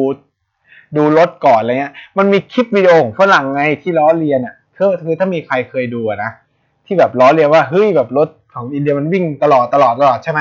[0.97, 6.31] ดูรถก่อนอะไรเงี้ย มันมีคลิปวิดีโอของฝรั่งไงที่ล้อเลียนอะคือคือถ้ามีใครเคยดูนะ
[6.87, 10.41] ที่แบบล้อเลียนว่าเฮ้ยแบบรถของอินเดียมันวิ่งตลอดตลอดตลอดใช่ไหม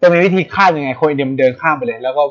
[0.00, 2.22] จะมีวิธีข้ามยังไงคนอินเดียมันเดินข้ามไปเลย แล้วก็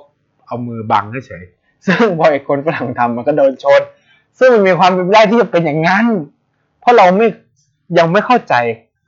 [0.48, 1.44] เอามือบังเฉย
[1.86, 3.82] ซึ่งพอไอ้คนฝรั่งทำมันก็โดนชน
[4.40, 6.06] ซึ่งมันมีความเป็นไปได้ที่จะเป็นอย่างนั้น
[6.80, 7.28] เพราะเราไม่
[7.98, 8.54] ยังไม่เข้าใจ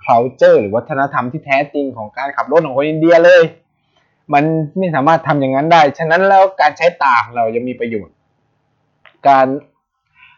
[0.05, 3.41] culture หรือวัฒนธรรมที่แท้จริงของการขับรถของคนอินเดียเลย
[4.33, 4.43] มัน
[4.77, 8.15] ไม่สามารถทำอย่างนั้นได้ ฉะนั้นแล้วการใช้ตาของเรายังมีประโยชน์
[9.27, 9.47] การ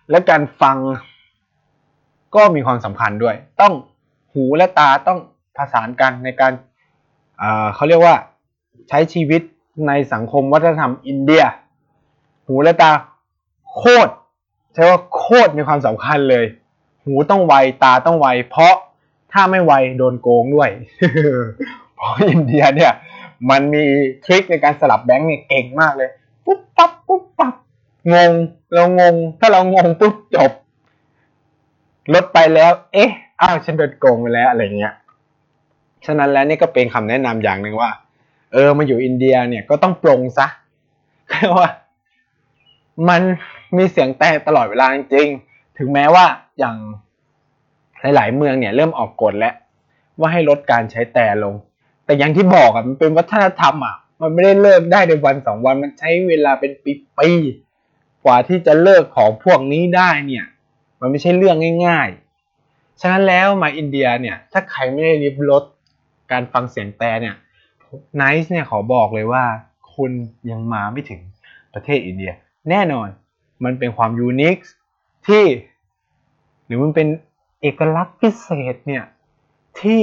[0.10, 0.78] และการฟัง
[2.36, 3.74] ก็มีความสำคัญด้วย ต้อง
[4.34, 5.20] หูและตาต้อง
[5.58, 6.54] ผสานกันในการ
[7.76, 8.16] เขาเรียกว่า
[8.90, 9.42] ใช้ชีวิต
[9.88, 11.44] ในสังคมวัฒนธรรมอินเดีย
[12.46, 12.92] หูและตา
[13.76, 14.12] โคตร
[14.74, 16.46] ใช่ว่าโคตรมีความสำคัญเลย
[17.04, 17.54] หูต้องไว
[17.84, 18.74] ตาต้องไว เพราะ
[19.32, 20.70] ถ้าไม่ไวโดนโกงด้วย
[21.96, 22.94] เพราะอินเดียเนี่ย
[23.50, 23.84] มันมี
[24.24, 26.10] ทริคในการสลับแบงค์เนี่ยเก่งมากเลย
[26.46, 27.56] ปุ๊บปั๊บปุ๊บปั๊บ
[28.14, 28.32] งง
[28.74, 30.52] เรางง ถ้าเรางงปุ๊บจบ
[32.14, 33.10] ลดไปแล้ว เอ๊ะ
[33.42, 34.94] อ้าวฉันโดนโกงไปแล้วอะไรเงี้ย
[36.06, 37.92] ฉะนั้นแล้วนี่ก็เป็นคำแนะนำอย่างหนึ่งว่า
[38.54, 40.48] เออมาอยู่อินเดียเนี่ยก็ต้องปรงซะ
[41.28, 41.70] เพราะว่า
[43.10, 43.22] มัน
[43.78, 46.26] มีเสียงแต่ตลอดเวลาจริงๆ ถึงแม้ว่า
[46.60, 46.78] อย่าง
[48.16, 49.54] หลาย ๆ เมืองเนี่ยเริ่มออกกฎแล้ว
[50.20, 51.56] ว่าให้ลดการใช้แต่ลง
[52.06, 56.72] แต่อย่างที่บอกอะมันเป็นวัฒนธรรมอะมันไม่ได้เลิกได้ในวันสองวันมันใช้เวลาเป็น
[57.18, 60.46] ปีๆกว่าที่จะเลิกของพวกนี้ได้เนี่ย
[61.00, 61.58] มันไม่ใช่เรื่อง
[61.88, 62.10] ง่าย
[62.56, 65.64] ๆ ฉะนั้นแล้วมาอินเดียเนี่ย ถ้าใครไม่ได้ริบลด
[66.32, 67.36] การฟังเสียงแต่เนี่ย
[68.16, 69.44] ไนซ์เนี่ยขอบอกเลยว่า
[69.96, 70.12] คุณ
[70.52, 71.22] ยังมาไม่ถึง
[71.74, 72.32] ประเทศอินเดีย
[72.70, 73.08] แน่นอน
[73.64, 74.58] มันเป็นความยูนิค
[75.28, 75.46] ที่
[76.66, 77.08] หรือมันเป็น
[77.62, 79.04] เอกลักษณ์พิเศษเนี่ย
[79.80, 80.02] ที่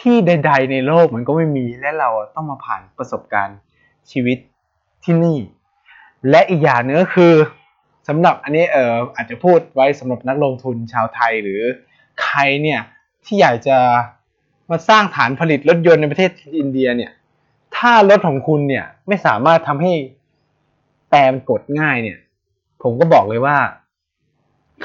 [0.00, 3.58] ที่ใด ๆ ในโลกมันก็ไม่มีและเราต้องมาผ่านประสบการณ์
[4.10, 4.38] ชีวิต
[5.04, 5.38] ที่นี่
[6.30, 7.32] และอีกอย่างนึงก็คือ
[8.08, 11.60] สำหรับอันนี้เอออาจจะพูดไว้สำหรับนักลงทุนชาวไทยหรือ
[12.22, 12.80] ใครเนี่ย
[13.24, 13.78] ที่อยากจะ
[14.70, 17.12] มาสร้างฐานผลิตรถยนต์ในประเทศอินเดียเนี่ย
[17.76, 19.92] ถ้ารถของคุณเนี่ยไม่สามารถทำให้
[21.08, 22.18] แปรมันกดง่ายเนี่ย
[22.82, 23.56] ผมก็บอกเลยว่า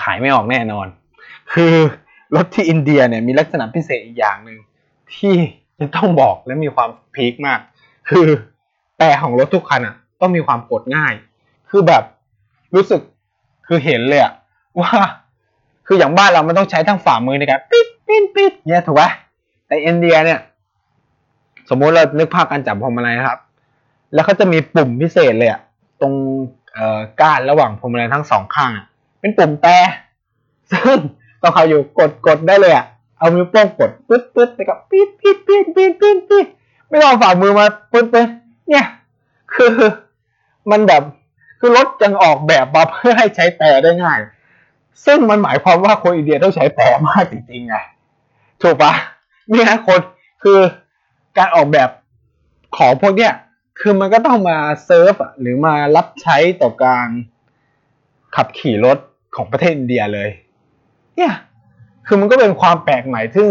[0.01, 0.87] ขายไม่ออกแน่นอน
[1.53, 1.73] คือ
[2.35, 4.59] รถที่อินเดียเนี่ยมีลักษณะพิเศษอีกอย่างหนึ่ง
[5.15, 5.33] ที่
[5.79, 7.59] จะต้องบอกและมีความพีคมาก
[8.09, 8.27] คือ
[8.99, 11.13] แต่ของรถทุกคันอะ ต้องมีความกดง่าย
[11.69, 12.03] คือแบบ
[12.75, 13.01] รู้สึก
[13.67, 14.33] คือเห็นเลยอะ
[14.81, 14.91] ว่า
[15.87, 19.03] คืออย่างบ้านเรามันต้องใช้ทั้งฝ่ามือในการปิดปิดปิดเนี่ยถูกไหม
[19.67, 20.39] แต่อินเดียเนี่ย
[21.69, 23.39] สมมุติเรานึกภาพการจับพวงมาลัยครับ
[24.13, 25.61] แล้วเขาจะมีปุ่มพิเศษเลยอะ
[26.01, 26.13] ตรง
[27.21, 28.85] ก้านระหว่างพวงมาลัยทั้งสองข้างอะ
[29.19, 29.77] เป็นปุ่มแต่
[30.71, 30.97] ซึ่ง
[31.41, 32.85] ต้องเขาอยู่กดกดได้เลยอะ
[33.17, 36.45] เอานิ้วโป้งกดปึ๊ดปึ๊ดแล้วก็ปิดปิดปิดปิดปิดปิด
[36.87, 38.29] ไม่ต้องฝ่ามือมาปึ๊ดปึ๊ด
[38.69, 38.85] เนี่ย
[39.53, 39.73] คือ
[40.71, 41.01] มันแบบ
[41.59, 44.19] คือรถยังออกแบบมาเพื่อให้ใช้แต่ได้ง่าย
[45.05, 47.75] ซึ่งมันหมายความว่าคนอินเดียต้องใช้แตรมากจริงๆไง
[48.61, 48.93] ถูกปะ
[49.51, 49.99] นี่นะคน
[50.43, 50.59] คือ
[51.37, 51.89] การออกแบบ
[52.77, 53.33] ของพวกเนี้ย
[53.79, 57.07] คือมันก็ต้องมาเซิร์ฟหรือมารับใช้ต่อการ
[58.35, 58.97] ขับขี่รถ
[59.35, 60.29] ของประเทศอินเดียเลย
[61.15, 61.33] เนี่ย
[62.07, 63.49] คือมันก็เป็นความแปลกใหม่ซึ่ง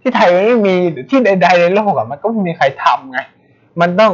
[0.00, 0.74] ที่ไทยไม่มี
[1.10, 3.18] ที่ใดๆในโลกอะมันก็ไม่มีใครทำไง
[3.80, 4.12] มันต้อง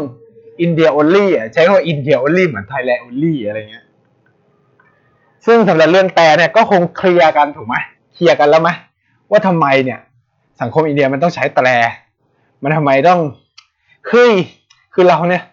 [0.61, 3.85] อินเดีย only อะใช้คำว่าอินเดีย only เหมือน Thailand only อะไรเงี้ย
[5.47, 7.77] ซึ่งสำหรับเรื่องแต่เนี่ยก็คงเคลียร์กันถูกไหม
[8.15, 8.71] เคลียร์กันแล้วไหม
[9.31, 10.01] ว่าทำไมเนี่ย
[10.61, 11.69] สังคมอินเดียมันต้องใช้แตร
[12.63, 13.21] มันทำไมต้อง
[14.09, 14.33] เฮ้ย
[14.95, 15.45] คือเราเนี่ย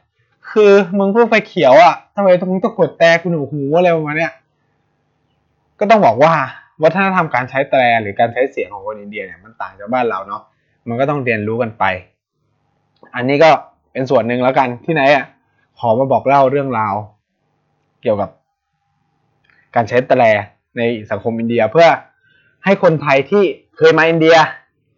[0.52, 4.32] คือมึงเพิ่งไฟเขียวอะทำไมมึงต้องกดแต่กูหนูหูอะไรประมาณเนี้ย
[5.80, 6.34] ก็ต้องบอกว่า
[6.84, 10.42] วัฒนธรรมการใช้แตรหรือการใช้เสียงของคนอินเดียเนี่ยมันต่างจากบ้านเราเนาะ
[10.88, 11.84] มันก็ต้องเรียนรู้กันไป
[13.16, 13.50] อันนี้ก็
[13.92, 15.26] เป็นส่วนหนึ่งแล้วกันที่ไหนอะ
[15.80, 16.96] ขอมาบอกเล่าเรื่องราว
[18.02, 18.30] เกี่ยวกับ
[19.76, 20.24] การใช้แตร
[20.78, 21.88] ในสังคมอินเดียเพื่อ
[22.66, 23.44] ให้คนไทยที่
[23.78, 24.36] เคยมาอินเดีย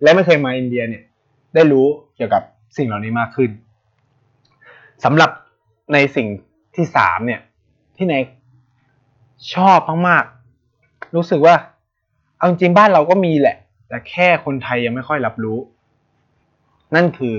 [0.03, 1.03] และไม่เคยมาอินเดียเนี่ย
[1.55, 2.43] ได้รู้เกี่ยวกับ
[2.77, 3.49] สิ่งเหล่านี้มากขึ้น
[5.03, 5.31] สำหรับ
[5.93, 6.27] ในสิ่ง
[6.75, 7.41] ที่สามเนี่ย
[7.97, 8.15] ที่ไหน
[9.53, 11.55] ชอบมากๆ รู้สึกว่า
[12.37, 13.57] เอาจริงบ้านเราก็มีแหละ
[13.87, 15.59] แต่แค่คนไทยยังไม่ค่อยรับรู้
[16.95, 17.35] นั่นคือ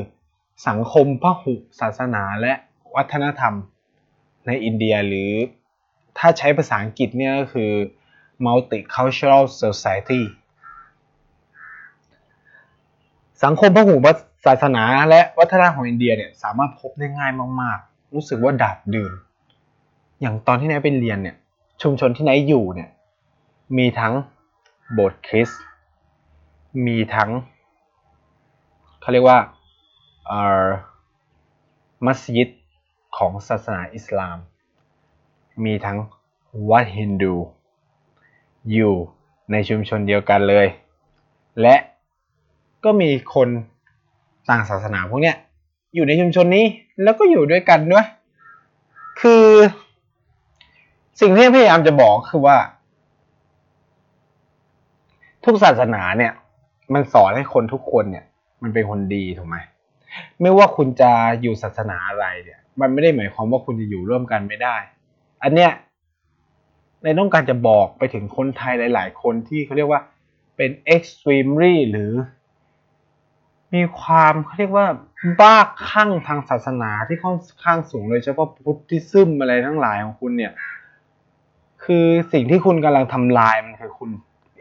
[0.69, 2.53] สังคมพหุศาสนาและ
[2.95, 3.55] วัฒนธรรม
[4.47, 5.33] ในอินเดียหรือ
[6.19, 7.71] ถ้าใช้ภาษาอังกฤษเนี่ยก็คือ
[8.47, 10.23] multicultural society
[13.45, 13.97] สังคมพหุ
[14.47, 19.13] ศาสนาและวัฒนธรรมของอินเดียเนี่ยสามารถพบได้ง่ายมากๆ รู้สึกว่าดาดดื่น
[20.21, 21.37] อย่างตอนที่นายไปเรียนเนี่ย
[21.83, 22.91] ชุมชนที่นายอยู่เนี่ย
[23.77, 24.15] มีทั้ง
[24.93, 25.63] โบสถ์คริสต์
[26.87, 27.31] มีทั้ง
[29.01, 29.39] เขาเรียกว่า
[30.27, 30.67] เอ่อ
[32.07, 32.49] มัสยิด
[33.17, 34.39] ของศาสนาอิสลาม
[35.65, 35.99] มีทั้ง
[36.71, 37.35] วัดฮินดู
[38.73, 38.95] อยู่
[39.51, 40.67] ในชุมชนเดียวกันเลย
[41.63, 41.75] และ
[42.85, 43.49] ก็มีคน
[44.49, 45.37] ต่างศาสนาพวกเนี้ย
[45.95, 46.65] อยู่ในชุมชนนี้
[47.03, 48.07] แล้วก็อยู่ด้วยกันด้วย
[49.21, 49.47] คือ
[51.21, 52.57] สิ่งที่พยายามจะบอกคือว่า
[55.45, 56.33] ทุกศาสนาเนี่ย
[56.95, 58.25] มันสอนให้คนทุกคนเนี่ย
[58.63, 59.57] มันเป็นคนดีถูกไหม
[60.41, 61.11] ไม่ว่าคุณจะ
[61.43, 64.77] อยู่ศาสนาอะไรเนี่ย มันไม่ได้หมายความว่าคุณจะอยู่ร่วมกันไม่ได้
[65.43, 65.73] อันเนี้ย
[67.03, 70.01] ในต้องการจะบอกไปถึงคนไทยหลาย ๆ คนที่เขาเรียกว่า
[70.57, 72.13] เป็น extremely หรือ
[73.75, 74.87] มีความเขาเรียกว่า
[75.41, 75.57] บ้า
[75.89, 80.53] คลั่งทางศาสนาที่ค่อนข้างสูงเลยเฉพาะพุทธิซึมอะไรทั้งหลายของคุณเนี่ย
[81.85, 84.11] คือสิ่งที่คุณกำลังทำลายมันคือคุณ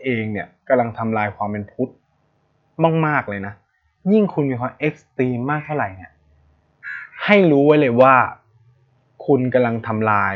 [0.04, 1.91] เองเนี่ยกำลังทำลายความเป็นพุทธ
[3.06, 3.54] มากๆเลยนะ
[4.12, 6.12] ยิ่งคุณมีความเอ็กซ์ตรีมมากเท่าไหร่เนี่ย
[7.24, 8.15] ให้รู้ไว้เลยว่า
[9.26, 10.36] คุณกำลังทำลาย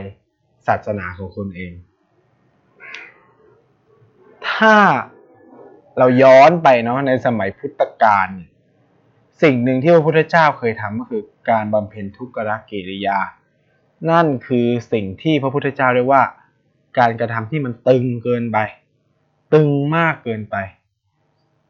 [0.67, 1.73] ศาสนาของคุณเอง
[4.49, 4.75] ถ้า
[5.97, 8.50] เราย้อนไปเนาะในสมัยพุทธกาลเนี่ย
[9.41, 13.17] สิ่งหนึ่งที่พระพุทธเจ้าเคยทำก็คือการบำเพ็ญทุกขกิริยา
[14.11, 16.23] นั่นคือสิ่งที่พระพุทธเจ้าเรียกว่า
[16.99, 18.57] การกระทำที่มันตึงเกินไป
[19.53, 20.55] ตึงมากเกินไป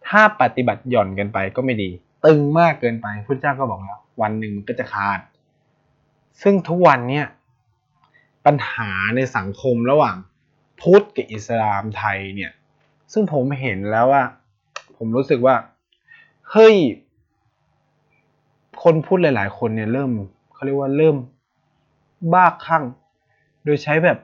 [0.07, 1.89] ถ้าปฏิบัติหย่อนเกินไปก็ไม่ดี
[2.25, 5.19] ตึงมากเกินไปพระพุทธเจ้าก็บอกแล้ว วันหนึ่งมันก็จะขาด
[6.41, 7.27] ซึ่งทุกวันเนี่ย
[8.45, 10.15] ปัญหาในสังคมระหว่าง
[10.81, 12.51] พุทธกับอิสลามไทยเนี่ย
[13.13, 14.23] ซึ่งผมเห็นแล้วว่า
[14.97, 15.55] ผมรู้สึกว่า
[16.51, 16.75] เฮ้ย
[18.83, 20.11] คนพูดหลาย ๆ คนเนี่ยเริ่ม
[20.53, 21.15] เขาเรียกว่าเริ่ม
[22.33, 22.83] บ้าคลั่ง
[23.65, 24.17] โดยใช้แบบ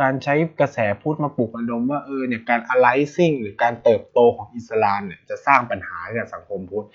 [0.00, 6.86] การใช้กระแสพูดมาปลุกระดมว่าเออเนี่ยการ arising หรือการเติบโตของอิสลามเนี่ยจะสร้างปัญหาให้กับสังคมพุทธ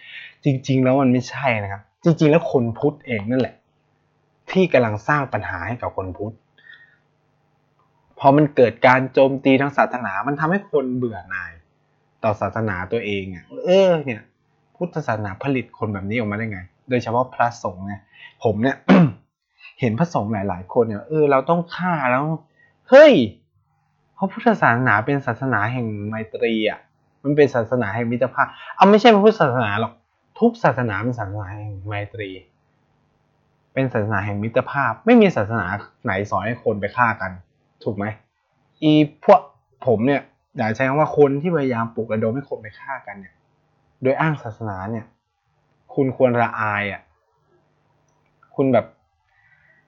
[0.44, 3.56] จริง ๆ แล้วมันไม่ใช่นะครับ จริง ๆ แล้วคนพุทธเองนั่นแหละ
[4.52, 6.36] ที่กำลังสร้างปัญหาให้กับคนพุทธ
[8.20, 11.52] พอมันเกิดการโจมตีทางศาสนา มันทำให้คนเบื่อหน่าย
[12.24, 14.22] ต่อศาสนาตัวเองอะเออเนี่ย
[14.76, 18.02] พุทธศาสนาผลิตคนแบบนี้ออกมาได้ไง โดยเฉพาะพระสงฆ์เนี่ย
[18.44, 18.78] ผมเนี่ย
[19.80, 22.24] เห็นพระสงฆ์หลาย ๆ คนเนี่ยเออเราต้องฆ่าแล้ว
[22.90, 23.14] เฮ้ย
[24.14, 26.80] เพราะพุทธศาสนาเป็นศาสนาแห่งไมตรีอะ
[27.24, 29.94] มันเป็นศาสนาแห่งมิตรภาพเอาไม่ใช่พระพุทธศาสนาหรอก
[30.40, 32.30] ทุกศาสนาเป็นศาสนาแห่งไมตรี
[33.74, 35.66] เป็นศาสนาแห่งมิตรภาพ ไม่มีศาสนา
[36.04, 37.32] ไหนสอนให้คนไปฆ่ากัน
[37.84, 38.06] ถูกไหม
[38.84, 38.92] อี
[39.26, 39.40] พวก
[39.88, 40.22] ผมเนี่ย
[40.58, 43.34] อยากใช้คำว่าคนที่พยายามปลุกระดมให้คนไปฆ่ากันเนี่ย
[44.02, 45.06] โดยอ้างศาสนาเนี่ย
[46.02, 47.02] คุณควรละอายอะ
[48.56, 48.86] คุณแบบ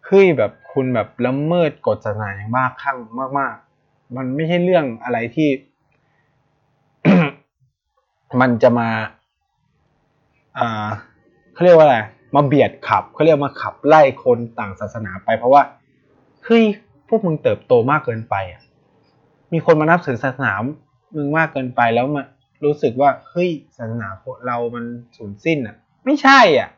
[0.06, 2.98] เฮ้ยแบบคุณแบบละเมิดกฎศาสนาอย่างมากข้าง
[3.40, 3.54] มาก
[3.86, 5.50] ๆ มันไม่ใช่เรื่องอะไรที่
[8.42, 8.90] มันจะมา
[10.58, 10.88] อ่า
[11.54, 11.98] เขาเรียกว่าอะไร
[12.36, 15.62] มาเบียดขับเขาเรียกมาขับไล่คนต่างศาสนาไป เพราะว่า
[16.46, 16.64] เฮ้ย
[17.08, 18.62] พวกมึงเติบโตมากเกินไปอะ
[19.54, 20.54] มีคนมานับถือศาสนา
[21.16, 22.24] มึงมากเกินไปแล้วมา
[22.66, 24.08] รู้สึกว่าเฮ้ยศาสนา
[24.48, 24.86] เรามัน
[25.18, 26.70] สูญสิ้นอะ ไม่ใช่อะ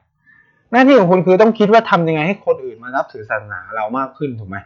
[0.72, 4.58] หน้าที่ของคุณคือต้องคิดว่าทำยังไงให้คนอื่นมานับถือศาสนาเรามากขึ้นถูกไหม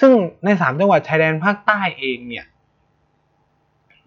[0.00, 0.12] ซึ่ง
[0.44, 2.46] ในสามจังหวัดชายแดนภาคใต้เองเนี่ย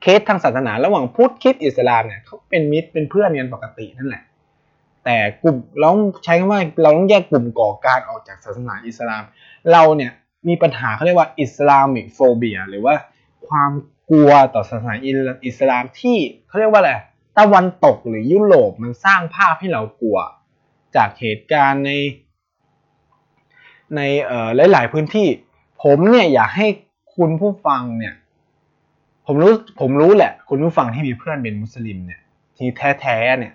[0.01, 4.23] เคสทางศาสนาระหว่างพุทธคริสต์อิสลามเนี่ยเขาเป็นมิตรเป็นเพื่อนกันปกตินั่นแหละ
[5.05, 5.91] แต่กลุ่มเรา
[6.23, 9.23] ใช้คำว่าเราต้องแยกกลุ่มก่อการออกจากศาสนาอิสลาม
[9.71, 10.11] เราเนี่ย
[10.47, 12.93] มีปัญหาเขาเรียกว่า Islamic phobia หรือว่า
[13.47, 13.71] ความ
[14.09, 14.93] กลัวต่อศาสนา
[15.45, 16.93] อิสลามที่เขาเรียกว่าอะไร
[17.37, 20.19] ตะวันตกหรือยุโรปมันสร้างภาพให้เรากลัว
[20.95, 21.91] จากเหตุการณ์ใน
[23.95, 25.27] ในเอ่อหลาย ๆ พื้นที่
[25.83, 26.67] ผมเนี่ยอยากให้
[27.15, 28.13] คุณผู้ฟังเนี่ย
[29.27, 32.21] ผมรู้ผมรู้แหละ คุณผู้ฟังที่มีเพื่อนเป็นมุสลิมเนี่ย
[32.57, 32.69] ที่
[33.01, 33.53] แท้ ๆ เนี่ย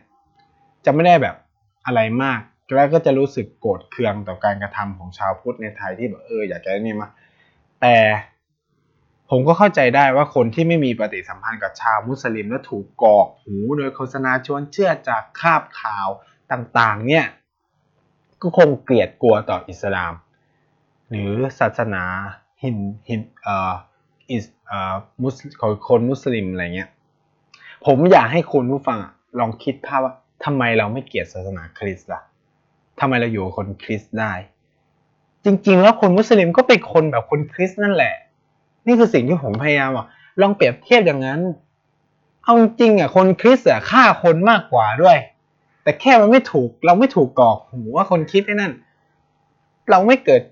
[0.84, 1.36] จะไม่ได้แบบ
[1.86, 2.40] อะไรมาก
[2.74, 7.08] แล้วก็จะรู้สึกโกรธเคืองต่อการกระทำของชาวพุทธในไทยที่แบบเอออยากจะนี่มา
[7.80, 7.94] แต่
[9.30, 16.08] ผมก็เข้าใจได้ว่าคนที่ไม่มีปฏิสัมพันธ์กับชาวมุสลิมและถูกกอกหูโดยโฆษณาชวนเชื่อจากคาบข่าว
[16.52, 17.26] ต่างๆ เนี่ย
[18.42, 20.14] ก็คงเกลียดกลัวต่ออิสลาม
[21.10, 22.02] หรือศาสนา
[22.62, 22.76] ฮิน
[23.08, 23.74] ฮินเอ่อ
[24.30, 26.90] อิสเอ่อมุสของคนมุสลิมอะไรเงี้ย
[27.86, 28.98] ผมอยากให้คุณผู้ฟัง
[29.38, 30.14] ลองคิดภาพว่า
[30.44, 32.22] ทำไมเราไม่เกลียดศาสนาคริสต์ล่ะ
[33.00, 34.32] ทำไมเราอยู่คนคริสต์ได้
[35.44, 38.14] จริงๆ แล้วคนมุสลิมก็เป็นคนแบบคนคริสต์นั่นแหละ
[38.88, 40.07] นี่คือสิ่งที่ผมพยายามอะ
[40.40, 41.40] ลองเปรียบเทียบอย่างนั้น
[42.44, 45.18] เอาจริงอะคนคริสอะฆ่าคนมากกว่าด้วย
[45.83, 48.72] แต่แค่มันไม่ถูก เราไม่ถูกกอกหูว่าคนคิดไอ้นั่น
[49.90, 50.42] เราไม่เกิด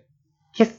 [0.56, 0.70] คริส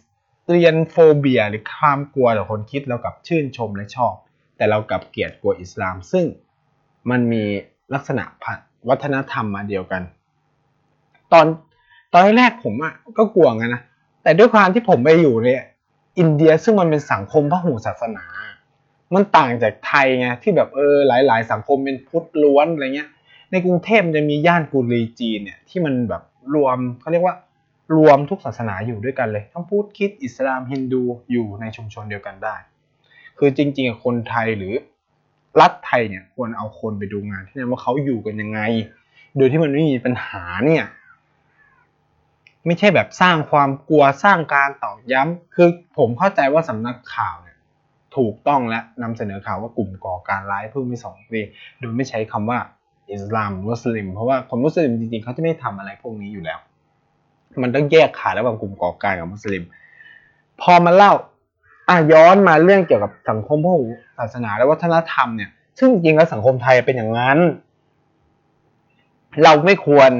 [0.43, 4.13] เตียนโฟเบีย หรือความกลัวต่อคนคิดเรากับชื่นชมและชอบ
[4.57, 6.25] แต่เรากับเกลียดกลัวอิสลาม ซึ่ง
[7.09, 7.43] มันมี
[7.93, 8.23] ลักษณะ
[8.89, 10.01] วัฒนธรรมมาเดียวกัน
[11.33, 11.45] ตอน
[12.13, 13.81] ตอนแรกผมอะก็กลัวกันนะ
[14.23, 15.63] แต่ด้วยความที่ผมไปอยู่เนี่ย
[16.19, 18.25] อินเดียซึ่งมันเป็นสังคมพหุศาสนา
[19.13, 23.09] มันต่างจากไทยไงที่แบบเออหลาย ๆ สังคมเป็นพุทธล้วนอะไรเงี้ย
[23.51, 26.23] ในกรุงเทพจะมีย่านกุลีจีนเนี่ยที่มันแบบ
[26.55, 27.35] รวมเขาเรียกว่า
[27.95, 32.55] รวมทุกศาสนาอยู่ด้วยกันเลย ทั้งพุทธคริสต์อิสลามฮินดูอยู่ในชุมชนเดียวกันได้
[33.37, 34.73] คือจริงๆคนไทยหรือ
[35.61, 38.59] รัฐไทยเนี่ยควรเอาคนไปดูงานที่นั่นว่าเขาอยู่กันยังไง
[39.37, 40.83] โดยที่มันไม่มีปัญหาเนี่ย
[42.67, 47.57] ไม่ใช่แบบสร้างความกลัวสร้างการตอกย้ำคือผมเข้าใจว่าสำนักข่าวเนี่ย
[48.17, 51.39] ถูกต้องและนำเสนอข่าวว่ากลุ่มก่อการร้ายเพิ่งมีสองปี
[51.79, 52.59] โดยไม่ใช้คำว่า
[53.11, 56.59] อิสลามมุสลิม เพราะว่าคนมุสลิมจริงๆเขาจะไม่ทำอะไรพวกนี้อยู่แล้ว
[57.63, 59.63] มันต้องแยกขาดระหว่างกลุ่มก่อการกับมุสลิม
[60.61, 61.11] พอมาเล่า
[61.89, 65.49] อะย้อนมาเรื่องเกี่ยวกับสังคมพหุศาสนาและวัฒนธรรมเนี่ย
[65.79, 67.37] ซึ่งจริงแล้วสังคมไทยเป็นอย่างนั้น
[69.43, 70.11] เราไม่ควร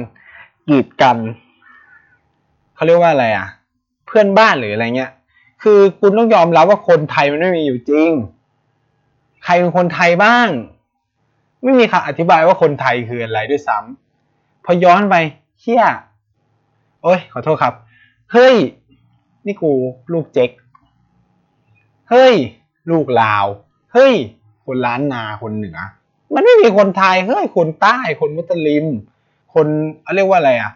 [0.68, 1.16] กีดกัน
[2.78, 3.48] เขาเรียกว่าอะไรอะ
[4.06, 5.12] เพื่อนบ้านหรืออะไรเงี้ย
[5.62, 8.10] คือคุณต้องยอมรับว่าคนไทยมันไม่มีอยู่จริง
[9.44, 10.48] ใครเป็นคนไทยบ้าง
[11.62, 15.14] ไม่มีคำอธิบายว่าคนไทยคืออะไรด้วยซ้ำพอย้อนไป
[15.60, 15.84] เฮีย
[17.02, 17.74] โอ้ยขอโทษครับ
[18.32, 18.56] เฮ้ย
[19.46, 19.72] นี่กู
[20.12, 20.50] ลูกเจ๊ก
[22.10, 22.34] เฮ้ย
[22.90, 23.46] ลูกลาว
[23.92, 24.14] เฮ้ย
[24.64, 25.78] คนล้านนาคนเหนือ
[26.34, 28.84] มันไม่มีคนไทย เฮ้ย คนใต้ คนมุสลิม
[29.54, 29.66] คน
[30.02, 30.72] เขาเรียกว่าอะไรอะ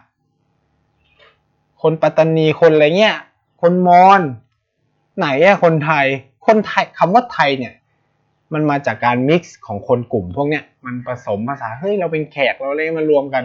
[1.83, 3.17] คนปัตตานีคนอะไรเงี้ย
[3.61, 4.21] คนมอญ
[5.17, 6.05] ไหนอะคนไทย
[6.45, 7.73] คนไทยคำว่าไทยเนี่ย
[8.53, 13.43] มันมาจากการมิกซ์ของคนกลุ่มพวกเนี้ยมันผสมภาษาเฮ้ยเราเป็นแขกเราเลยมารวมกัน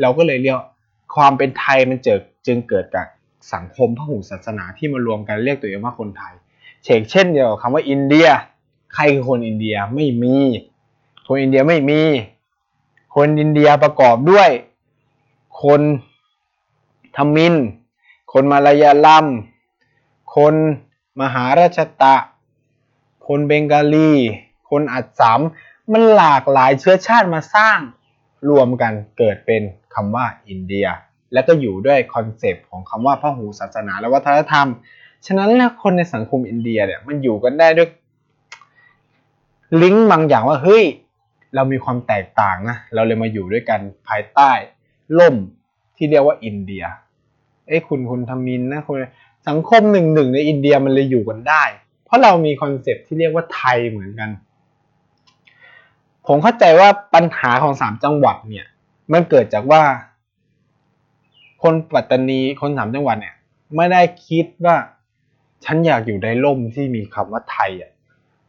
[0.00, 0.58] เราก็เลยเรียก
[1.16, 3.06] ความเป็นไทยมันเจอจึงเกิดจาก
[3.54, 6.34] สังคมพหุศาสนาที่มารวมกันเรียกตัวเองว่าคนไทย
[6.84, 8.28] เชกเช่นเดียวกับคำว่าอินเดีย
[8.94, 10.36] ใครคือคนอินเดียไม่มี
[11.26, 12.02] คนอินเดียไม่มี
[13.14, 14.50] คนอินเดียประกอบด้วย
[15.62, 15.80] คน
[17.16, 17.54] ทมิฬ
[18.32, 19.26] คนมาลายาลัม
[20.36, 20.54] คน
[21.20, 22.16] มหาราษฏระ
[23.26, 24.12] คนเบงกาลี
[24.70, 25.40] คนอัสสัม
[25.92, 27.78] มันหลากหลายเชื้อชาติมาสร้าง
[28.50, 29.62] รวมกันเกิดเป็น
[29.94, 30.86] คำว่าอินเดีย
[31.32, 34.66] และก็อยู่ด้วย concept ของคำว่าพหูศาสนาและวัฒนธรรม
[35.26, 37.88] ฉะนั้นแล้วคนในสังคมอินเดียเนี่ยมันอยู่กันได้ด้วย
[39.82, 40.84] ลิงก์บางอย่างว่าเฮ้ย
[41.54, 44.50] เรามีความแตกต่างนะ เราเลยมาอยู่ด้วยกันภายใต้
[45.18, 45.36] ล่ม
[45.96, 46.84] ที่เรียกว่าอินเดีย
[47.68, 48.96] เอ้คุณคุณทมินนะคุณ
[49.48, 51.62] สังคมหนึ่งหนึ่งในอินเดียมันเลยอยู่กันได้
[52.04, 54.30] เพราะเรามีคอนเซปต์ที่เรียกว่าไทยเหมือนกัน
[56.26, 58.66] ผมเข้าใจว่าปัญหาของสามจังหวัดเนี่ย
[59.12, 59.82] มันเกิดจากว่า
[61.62, 63.34] คนปัตตานีคนสามจังหวัดเนี่ย
[63.76, 64.76] ไม่ได้คิดว่า
[65.64, 67.90] ฉันอยากอยู่ในร่มที่มีคำว่าไทยอะ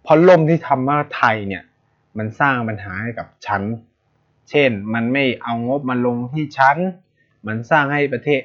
[0.03, 1.63] เพราะร่มที่ทำว่าไทยเนี่ย
[2.17, 3.61] มันสร้างปัญหาให้กับฉัน
[4.49, 6.77] เช่น มันไม่เอางบมาลงที่ฉัน
[7.47, 8.41] มันสร้างให้ประเทศ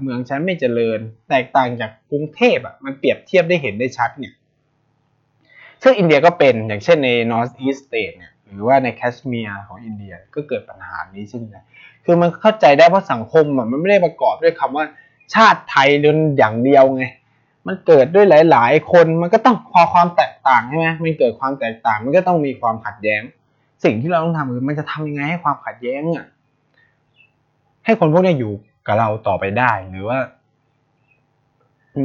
[0.00, 1.00] เมืองฉันไม่เจริญ
[1.30, 4.34] แตกต่างจากกรุงเทพอะมันเปรียบเทียบได้เห็นได้ชัดเนี่ย
[5.82, 11.42] ซึ่งอินเดียก็เป็นอย่างเช่นใน North East State เนี่ยหรือว่าในแคชเมียร์ของอินเดียก็เกิดปัญหานี้ซึ่ง
[12.04, 14.84] คือมันเข้าใจได้เพราะสังคมอะมันไม่ได้ประกอบด้วยคำว่า
[15.34, 17.04] ชาติไทยเดินอย่างเดียวไง
[17.66, 23.22] มันเกิดด้วยหลาย ๆ คนมันก็ต้องพอความแตกต่างใช่ไหมมันเกิดความแตกต่างมันก็ต้องมีความขัดแย้ง
[23.84, 26.26] สิ่งที่เราต้องทำคือมันจะทำยังไงให้ความขัดแย้งอะ
[27.84, 28.52] ให้คนพวกนี้อยู่
[28.86, 30.18] กับเราต่อไปได้หรือว่า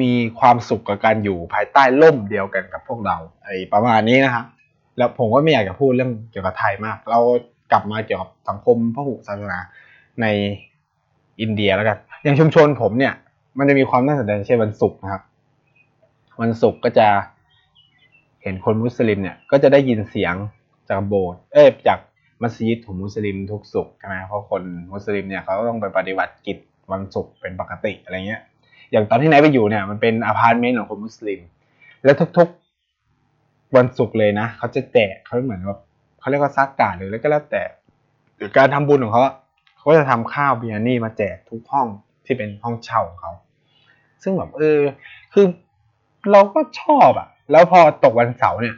[0.01, 4.45] มีความสุขกับการอยู่ภายใต้ร่มเดียวกันกับพวกเราไอ้ประมาณนี้นะครับ
[4.97, 7.19] แล้วผมก็ไม่อยากจะพูดเรื่องเกี่ยวกับไทยมาก เรา
[7.71, 9.59] กลับมาเกี่ยวกับสังคมพหุศาสนา
[10.21, 10.25] ใน
[11.41, 13.13] อินเดียแล้วกัน อย่างชุมชนผมเนี่ย
[13.57, 15.21] มันจะมีความน่าสนใจเช่นวันศุกร์นะครับ
[16.41, 17.07] วันศุกร์ก็จะ
[18.43, 20.35] เห็นคนมุสลิมเนี่ย ก็จะได้ยินเสียง
[20.89, 21.99] จากโบสถ์เอ้ยจาก
[22.41, 26.57] มัสยิดของมุสลิมทุกศุกร์ใช่ไหมเพราะคนมุสลิมเนี่ยเขาต้องไปปฏิบัติกิจ
[26.93, 28.41] วันศุกร์เป็นปกติอะไรเงี้ย
[28.91, 31.39] อย่างตอนที่นายไปอยู่เนี่ยมันเป็นอพาร์ตเมนต์ของคนมุสลิม
[32.03, 35.79] แล้วทุกๆวันศุกร์เลยนะเขาจะแจกเขาเหมือนแบบ
[36.19, 37.63] เขาเรียกว่าซะกาตหรืออะไรก็แล้วแต่
[38.37, 39.23] หรือการทำบุญของเขา
[39.77, 41.87] เขาก็จะทำข้าวบิรยานีมาแจกทุกห้อง
[42.25, 43.31] ที่เป็นห้องเช่าของเขา
[44.23, 44.79] ซึ่งแบบเออ
[45.33, 45.45] คือ
[46.31, 48.75] เราก็ชอบอะแล้วพอตกวันเสาร์เนี่ย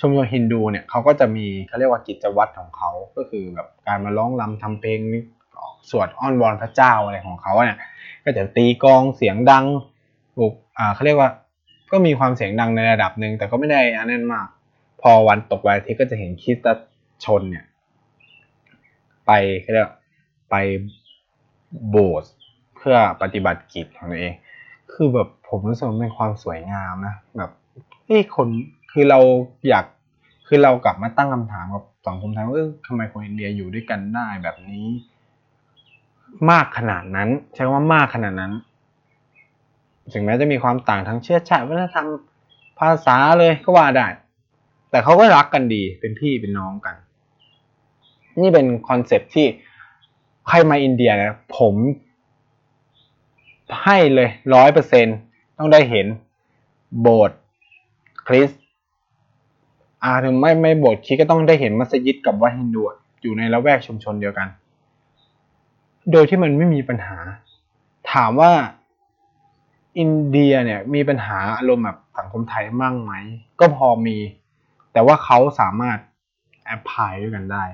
[0.00, 5.00] ชมรมฮินดูเนี่ยเขาก็จะมีเขาเรียกว่ากิจวัตรของเขาก็คือแบบการมาร้องรำทำเพลง
[5.90, 7.78] สวดอ้อนวอนพระเจ้าอะไรของเขาเนี่ย
[8.24, 9.64] ก็จะตีกองเสียงดัง
[10.38, 11.30] บุกอ่าเขาเรียกว่า
[11.92, 14.48] ก็มีความเสียงดังในระดับหนึ่งแต่ก็ไม่ได้อันนั้นมาก
[15.00, 16.66] พอวันตกวันอาทิตย์ก็จะเห็นคริสต
[17.24, 17.66] ชนเนี่ย
[19.26, 19.90] ไปเขาเรียก
[20.50, 20.54] ไป
[21.88, 22.32] โบสถ์
[22.76, 24.34] เพื่อปฏิบัติกิจของตัวเอง
[24.92, 27.50] คือแบบผมรู้สึกมันเป็นความสวยงามนะแบบ
[28.06, 28.48] เฮ้คน
[28.92, 29.18] คือเรา
[29.68, 29.84] อยาก
[30.48, 34.86] คือเรากลับมาตั้งคำถามกับสังคมไทยว่าเออทำไมคนอินเดียอยู่ด้วยกันได้แบบนี้
[36.50, 38.52] มากขนาดนั้น ใช้ว่ามากขนาดนั้น
[40.12, 42.06] ถึงแม้จะมีความต่างทางเชื้อชาติวัฒนธรรม
[42.78, 44.06] ภาษาเลยก็ว่าได้
[44.90, 46.96] แต่เขาก็รักกันดีเป็นพี่เป็นน้องกัน
[48.40, 49.46] นี่เป็น concept ที่
[50.48, 51.74] ใครมาอินเดียนะผม
[53.84, 55.06] ให้เลยร้อยเปอร์เซ็นต์
[55.58, 56.06] ต้องได้เห็น
[57.00, 57.38] โบสถ์
[58.26, 58.50] คริสต์
[60.02, 62.82] อ่าถึงไม่ไม่โบสถ์คริสต์ก็ต้องได้เห็นมัสยิดกับวัดฮินดู
[63.22, 64.48] อยู่ในละแวกชุมชนเดียวกัน
[66.12, 67.18] โดยที่มันไม่มีปัญหา
[68.12, 68.52] ถามว่า
[69.98, 73.12] อินเดียเนี่ยมีปัญหาอารมณ์แบบสังคมไทยมั่งไหม
[73.60, 74.18] ก็พอมี
[74.92, 75.98] แต่ว่าเขาสามารถ
[76.64, 77.64] แอพพลายด้วยกันได้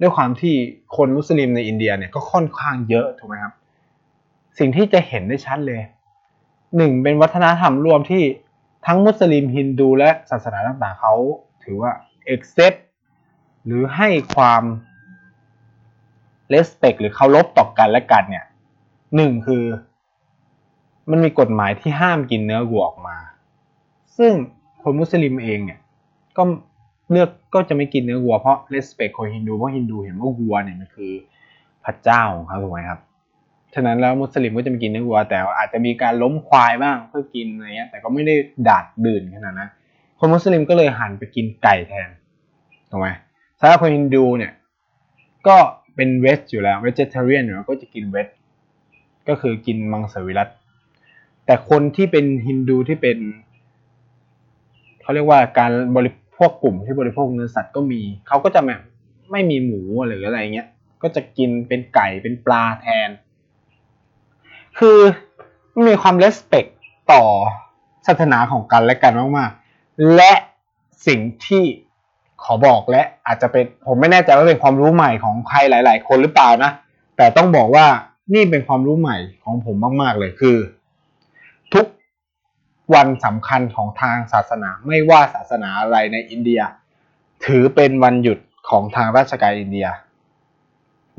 [0.00, 0.54] ด้วยความที่
[0.96, 3.54] คนมุสลิมในอินเดียเนี่ยก็ค่อนข้างเยอะถูกไหมครับ
[4.58, 5.80] สิ่งที่จะเห็นได้ชัดเลย
[6.76, 8.22] หนึ่งเป็นวัฒนธรรมรวมที่
[8.86, 11.14] ทั้งมุสลิมฮินดูและศาสนาต่างๆเขา
[11.64, 11.92] ถือว่า
[12.34, 12.78] accept
[13.64, 14.62] หรือให้ความ
[16.54, 18.44] respect หรือเคารพต่อกันและกันเนี่ย
[19.16, 19.64] หนึ่งคือ
[21.10, 23.16] มันมีกฎหมายที่ห้ามกินเนื้อวัวออกมา
[24.18, 24.32] ซึ่ง
[24.82, 25.80] คนมุสลิมเองเนี่ย
[26.36, 26.42] ก็
[27.10, 31.12] เลือกก็จะไม่กินเนื้อวัวเพราะ respect คนฮินดูเพราะฮินดูเห็นว่าวัวเนี่ยมันคือ
[31.84, 33.00] พระเจ้าของเขาถูกไหมครับ
[33.74, 38.34] ฉะนั้นแล้วมุสลิมก็จะไม่กินเนื้อวัว แต่อาจจะมีการล้มควายบ้างเพื่อกินอะไรเงี้ยแต่ก็ไม่ได้
[38.68, 39.70] ดาดดื่นขนาดนั้น
[40.18, 42.08] คนมุสลิมก็เลยหันไปกินไก่แทน
[42.90, 43.08] ถูกไหม
[43.60, 44.52] สำหรับคนฮินดูเนี่ย
[45.46, 45.56] ก็
[45.96, 48.28] เป็นเวจอยู่แล้ว vegetarian อยู่แล้วก็จะกินเวจ
[49.28, 50.48] ก็คือกินมังสวิรัต
[51.46, 53.18] แต่คนที่เป็นฮินดูที่เป็น
[55.02, 58.80] เขาเรียกว่าการบริพวกกลุ่มที่บริโภคเนื้อสัตว์ก็มี เขาก็จะแบบ
[59.30, 60.68] ไม่มีหมูหรืออะไรเงี้ย
[61.02, 63.10] ก็จะกินเป็นไก่เป็นปลาแทน
[64.78, 64.98] คือ
[65.88, 66.66] มีความเลสเปก
[67.12, 67.22] ต่อ
[68.06, 70.32] ศาสนาของกันและกันมากๆ และ
[71.06, 71.64] สิ่งที่
[72.42, 76.70] ขอบอกและอาจจะเป็นผมไม่แน่ใจว่าเป็นความรู้ใหม่ของใครหลาย ๆ คนหรือเปล่านะ
[77.16, 77.86] แต่ต้องบอกว่า
[78.34, 80.56] นี่เป็นความรู้ใหม่ของผมมาก ๆ เลยคือ
[81.74, 81.86] ทุก
[82.94, 86.60] วันสำคัญของทางศาสนาไม่ว่าศาสนาอะไรในอินเดีย
[87.44, 89.86] ถือเป็นวันหยุดของทางราชการอินเดีย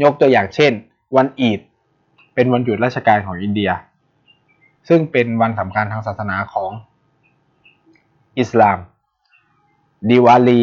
[0.03, 0.71] ยกตัวอย่างเช่น
[1.15, 1.59] วันอีด
[2.35, 3.71] เป็นวันหยุดราชการของอินเดีย
[4.87, 6.71] ซึ่งเป็นวันสำคัญทางศาสนาของ
[8.39, 8.77] อิสลาม
[10.09, 10.61] ดิวาลี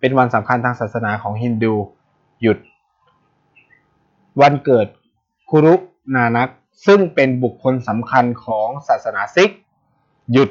[0.00, 1.74] เป็นวันสำคัญทางศาสนาของฮินดู
[2.42, 2.58] หยุด
[4.40, 4.86] วันเกิด
[5.50, 5.74] คุรุ
[6.14, 6.48] นานัก
[6.86, 9.50] ซึ่งเป็นบุคคลสำคัญของศาสนาซิก
[10.32, 10.50] หยุด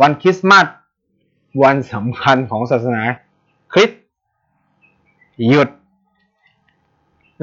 [0.00, 0.66] วันคริสต์มาส
[1.62, 3.02] วันสำคัญของศาสนา
[3.72, 4.00] คริสต์
[5.48, 5.68] หยุด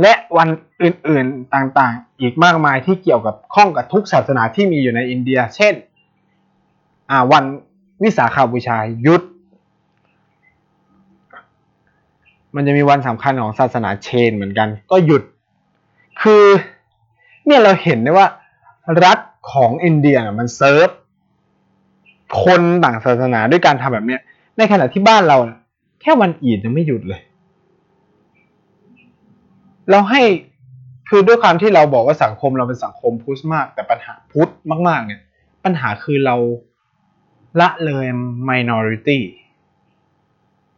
[0.01, 0.49] และวัน
[0.81, 5.73] อื่นๆต่างๆ อีกมากมายที่เกี่ยวกับข้องกับทุกศาสนาที่มีอยู่ในอินเดีย เช่น
[7.31, 7.43] วัน
[8.03, 9.23] วิสาขาบูชาหยุด
[12.55, 15.23] มันจะมีวันสำคัญของศาสนาเชนเหมือนกัน ก็หยุด
[16.21, 16.45] คือ
[17.45, 18.27] เนี่ยเราเห็นได้ว่า
[19.03, 19.19] รัฐ
[19.53, 20.89] ของอินเดียมันเซิร์ฟ
[22.43, 24.21] คนต่างศาสนาด้วยการทำแบบเนี้ย
[24.57, 25.37] ในขณะที่บ้านเรา
[26.01, 27.21] แค่วันอีดยังไม่หยุดเลย
[29.89, 30.21] เราให้
[31.09, 34.49] คือด้วยความที่เราบอกว่าสังคมเราเป็นสังคมพุทธมาก แต่ปัญหาพุทธ
[34.87, 35.21] มาก ๆ เนี่ย
[35.63, 36.35] ปัญหาคือเรา
[37.61, 38.05] ละเลย
[38.49, 39.19] minority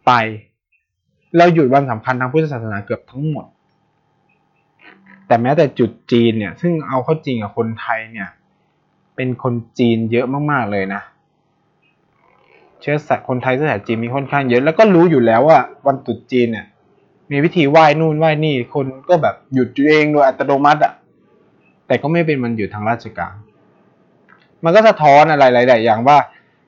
[0.06, 0.12] ไป
[1.38, 3.46] เราหยุดวันสำคัญทางพุทธศาสนาเกือบทั้งหมด
[5.28, 8.30] แต่แม้แต่จุดจีนเนี่ย ซึ่งเอาเข้าจริงอะคนไทยเนี่ย
[9.16, 11.02] เป็นคนจีนเยอะมากๆเลยนะ
[12.82, 16.66] เชื้อสายคนไทยเชื้อสายจีนมีค่อนข้างเยอะ แล้วก็รู้อยู่แล้วว่าวันตรุษจีนเนี่ย
[17.32, 20.94] มีวิธีไหว้นู่นไหว้นี่ คนก็แบบหยุดเองโดยอัตโนมัติอะ
[21.88, 23.34] แต่ก็ไม่เป็นมันหยุดทางราชการ
[24.64, 26.18] มันก็สะท้อนอะไรหลาย ๆ อย่างว่า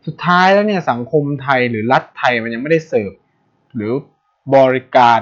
[0.05, 3.11] สุดท้ายแล้วเนี่ยสังคมไทยหรือรัฐไทยมันยังไม่ได้เสิร์ฟ
[3.75, 3.91] หรือ
[4.55, 5.19] บริการ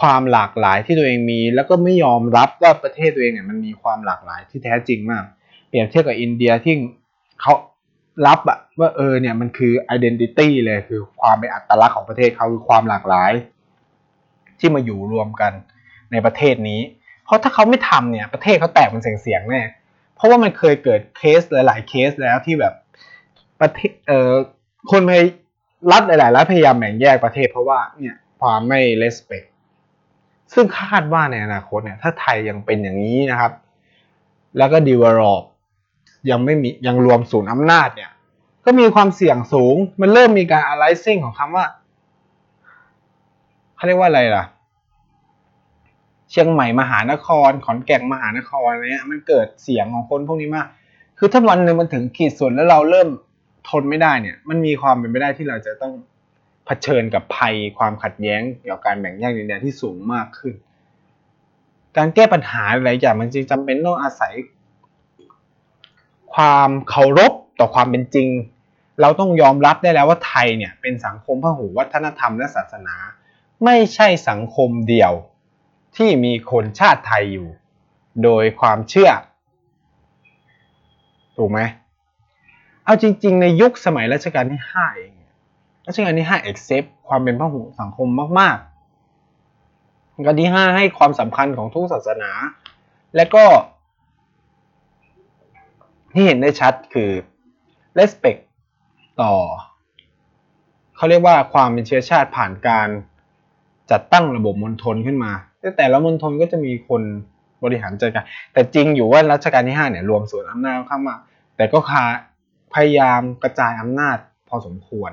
[0.00, 5.24] ความหลากหลายที่ตัวเองมี แล้วก็ไม่ยอมรับว่าประเทศตัวเองเนี่ยมันมีความหลากหลายที่แท้จริงมาก
[5.68, 6.74] เปรียบเทียบกับอินเดียที่
[7.40, 7.54] เขา
[8.26, 13.32] รับอะว่าเออเนี่ยมันคือ identity เลยคือความเป็นอัตลักษณ์ของประเทศเขาคือความหลากหลาย
[14.58, 15.52] ที่มาอยู่รวมกัน
[16.12, 16.80] ในประเทศนี้
[17.24, 19.62] เพราะถ้าเขาไม่ทำเนี่ยประเทศเขาแตกเป็นเสียงๆแน่
[20.14, 22.74] เพราะว่ามันเคยเกิดเคสหลาย ๆ เคสแล้วที่แบบ
[23.60, 24.32] ประเทศเออ
[24.90, 25.22] คนพย
[25.90, 29.48] รัฐหลายๆรัฐพยายามแบ่งแยกประเทศเพราะว่าเนี่ยความไม่ respect
[30.54, 33.52] ซึ่งคาดว่าในอนาคตเนี่ยถ้าไทยยังเป็นอย่างนี้นะครับ
[34.58, 35.42] แล้วก็ develop
[36.30, 38.10] ยังไม่มียังรวมศูนย์อำนาจเนี่ย
[38.64, 41.66] ก็มีความเสี่ยงสูง มันเริ่มมีการ arising ของคำว่า
[43.76, 44.44] เขาเรียกว่าอะไรล่ะ
[46.30, 50.66] เชียงใหม่มหานคร ขอนแก่นมหานครอะไรเนี้ยมันเกิดเสียงของคนพวกนี้มาก
[51.18, 53.08] คือถ้าวันหนึ่งมันถึงขีดสุดแล้วเราเริ่ม
[53.68, 55.94] ทนไม่ได้เนี่ย มันมีความเป็นไปได้ที่เราจะต้อง
[56.66, 60.54] เผชิญกับภัยความขัดแย้งเกี่ยวกับการแบ่งแยกดินแดนที่สูงมากขึ้น
[61.96, 64.32] การแก้ปัญหาหลายอย่างมันจึงจำเป็นต้องอาศัย
[66.34, 68.28] ความเคารพต่อความเป็นจริง
[69.00, 72.96] เราต้องยอมรับได้แล้วว่าไทยเนี่ยเป็นสังคมพหุวัฒนธรรมและศาสนา
[73.64, 75.12] ไม่ใช่สังคมเดียว
[75.96, 77.48] ที่มีคนชาติไทยอยู่
[78.24, 79.10] โดยความเชื่อ
[81.36, 81.60] ถูกไหม
[82.84, 85.12] เอาจริง ๆ ในยุคสมัยรัชกาลที่ห้าเอง
[85.86, 88.08] รัชกาลที่ห้า accept ความเป็นพหุสังคม
[88.40, 92.30] มากๆรัชกาลที่ห้าให้ความสำคัญของทุกศาสนา
[93.16, 93.44] และก็
[96.12, 97.10] ที่เห็นได้ชัดคือ
[97.98, 98.40] respect
[99.22, 99.34] ต่อ
[100.96, 102.88] เขาเรียกว่าความเป็นเชื้อชาติผ่านการ
[103.90, 105.32] จัดตั้งระบบมณฑลขึ้นมา
[105.78, 107.02] แต่ละมณฑลก็จะมีคน
[107.64, 111.16] บริหารจัดการ แต่จริงอยู่ว่ารัชกาลที่ห้าเนี่ยรวมส่วนอำนาจข้างมา
[111.56, 112.04] แต่ก็คา
[112.74, 114.16] พยายามกระจายอำนาจ
[114.48, 115.10] พอสมควร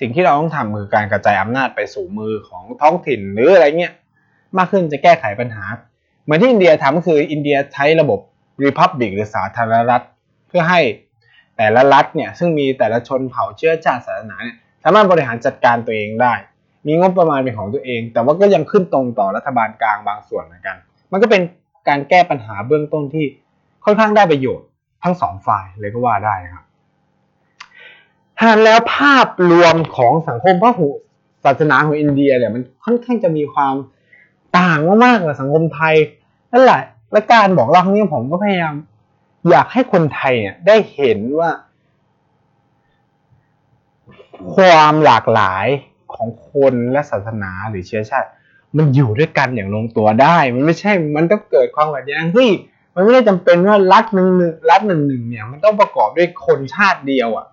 [0.00, 3.94] สิ่งที่เราต้องทำคือการกระจายอำนาจไปสู่มือของท้องถิ่นหรืออะไรเงี้ย
[4.56, 5.64] มากขึ้นจะแก้ไขปัญหา
[6.24, 8.20] เหมือนที่อินเดียทำก็คืออินเดียใช้ระบบ
[8.62, 10.04] รีพับบิกหรือสาธารณรัฐ
[10.48, 10.80] เพื่อให้
[11.56, 16.34] แต่ละรัฐเนี่ยซึ่งมีแต่ละชนเผ่าเชื้อชาติศาสนาเนี่ยสามารถบริหารจัดการตัวเองได้
[16.86, 20.76] มีงบประมาณเป็นของตัวเอง แต่ว่าก็ยังขึ้นตรงต่อรัฐบาลกลางบางส่วนเหมือนกัน
[21.12, 21.42] มันก็เป็น
[21.88, 23.26] การแก้ปัญหาเบื้องต้นที่
[23.84, 24.68] ค่อนข้างได้ประโยชน์
[25.04, 26.64] ทั้งสองฝ่ายเลยก็ว่าได้ครับ
[28.42, 30.88] หากแล้วภาพรวมของสังคมพหุ
[31.44, 33.74] ศาสนาของอินเดียเนี่ยมันค่อนข้างจะมีความ
[34.58, 35.94] ต่างมากๆกับสังคมไทย
[36.52, 36.82] นั่นแหละ
[37.12, 38.74] และการบอกเล่าครั้งนี้ผมก็พยายาม
[39.50, 41.50] อยากให้คนไทยเนี่ยได้เห็นว่า
[44.54, 45.66] ความหลากหลาย
[46.14, 48.28] ของคนและศาสนาหรือเชื้อชาติ
[48.76, 52.50] มันอยู่ด้วยกันอย่างลงตัวได้ มันไม่ใช่ มันต้องเกิดความขัดแย้งเฮ้ย
[52.94, 54.28] มันไม่ได้จำเป็นว่ารัฐหนึ่ง
[54.70, 57.46] รัฐหนึ่งหนึ่งเนี่ย มันต้องประกอบด้วยคนชาติเดียวอะ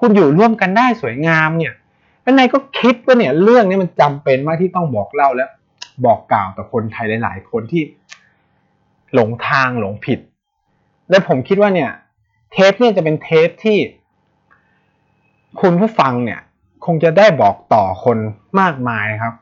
[0.00, 1.74] คุณอยู่ร่วมกันได้สวยงามเนี่ย
[2.22, 5.50] แล้วนายก็คิดว่าเนี่ยเรื่องนี้มันจำเป็นมากที่ต้องบอกเล่าแล้ว
[6.04, 7.82] บอกกล่าวต่อคนไทยหลาย ๆ คนที่
[9.14, 10.18] หลงทางหลงผิด
[11.10, 11.90] และผมคิดว่าเนี่ย
[12.52, 13.78] เทปเนี่ยจะเป็นเทปที่
[15.60, 16.40] คุณผู้ฟังเนี่ย
[16.84, 18.18] คงจะได้บอกต่อคน
[18.60, 19.34] มากมายครับ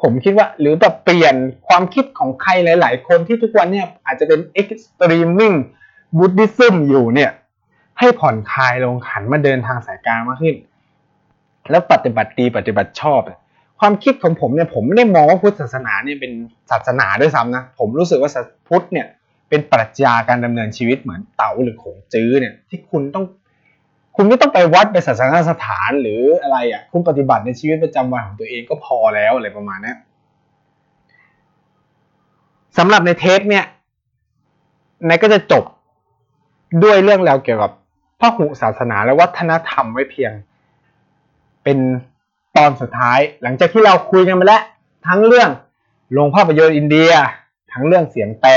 [0.00, 1.34] ผมคิดว่าหรือแบบเปลี่ยน
[1.68, 5.56] ความคิดของใครหลาย ๆ คนที่ทุกวันเนี่ยอาจจะเป็น extreming
[6.18, 7.30] Buddhism อยู่เนี่ย
[7.98, 10.56] ให้ผ่อนคลายลงขันมาเดินทางสายกลางมากขึ้น
[11.70, 13.20] แล้วปฏิบัติดีปฏิบัติชอบ
[13.80, 16.32] ความคิดของผมเนี่ยผมไม่ได้มองว่าพุทธศาสนาเนี่ยเป็น
[16.70, 18.30] ศาสนาด้วยซ้ำนะผมรู้สึกว่า
[18.68, 19.06] พุทธเนี่ย
[19.48, 23.24] เป็นปรัชญาการดำเนินชีวิตเหมือนเต๋าหรือขงจื้อเนี่ยที่คุณต้อง
[24.16, 29.94] คุณไม่ต้องไปวัดไปศาสนาสถานหรืออะไรอะคุณปฏิบัติในชีวิตประจำวันของตัวเองก็พอแล้วอะไรประมาณนี้
[32.78, 33.64] สำหรับในเทปเนี่ย
[35.08, 35.64] นายก็จะจบ
[36.84, 37.72] ด้วยเรื่องราวเกี่ยวกับ
[38.20, 40.32] พหุศาสนาและวัฒนธรรมไว้เพียง
[41.64, 41.78] เป็น
[42.56, 44.62] ตอนสุดท้าย หลังจากที่เราคุยกันมาแล้ว
[45.06, 45.50] ทั้งเรื่อง
[46.12, 47.10] โรงภาพยนตร์อินเดีย
[47.72, 48.52] ทั้งเรื่องเสียงแปล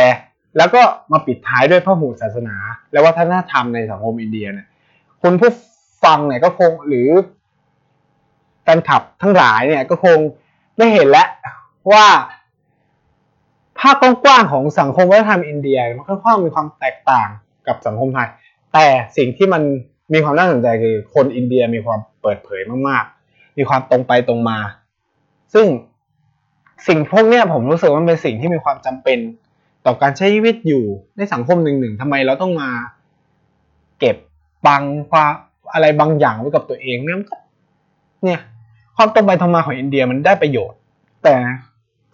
[0.57, 0.81] แล้วก็
[1.11, 2.55] มาปิดท้ายด้วยพหุศาสนา
[2.91, 4.67] และวัฒนธรรมในสังคมอินเดียเนี่ย
[5.21, 5.51] คุณผู้
[6.03, 7.09] ฟังเนี่ยก็คงหรือ
[8.63, 10.17] แฟนคลับทั้งหลายเนี่ยก็คง
[10.77, 11.27] ได้เห็นแล้ว
[11.91, 12.05] ว่า
[13.79, 17.29] ภาพกว้างๆของสังคมวัฒนธรรมอินเดียมันค่อนข้างมีความแตกต่าง
[17.67, 18.29] กับสังคมไทย
[18.73, 18.85] แต่
[19.17, 19.63] สิ่งที่มัน
[20.13, 24.57] มีความน่าสนใจคือคนอินเดียมีความเปิดเผยมากๆ มีความตรงไปตรงมา
[25.53, 25.67] ซึ่ง
[26.87, 29.19] สิ่งพวกนี้ผมรู้สึกว่ามันเป็นสิ่งที่มีความจำเป็น
[29.85, 30.83] ต่อการใช้ชีวิตอยู่
[31.17, 32.69] ในสังคมหนึ่งหนึ่งทำไมเราต้องมา
[33.99, 34.15] เก็บ
[34.67, 35.31] บังความ
[35.73, 37.17] อะไรบางอย่างไว้กับตัวเองเนี่ย
[38.23, 38.39] เนี่ย
[38.97, 40.79] ความตรงไปตรงมาของอินเดียมันได้ประโยชน์
[41.23, 41.35] แต่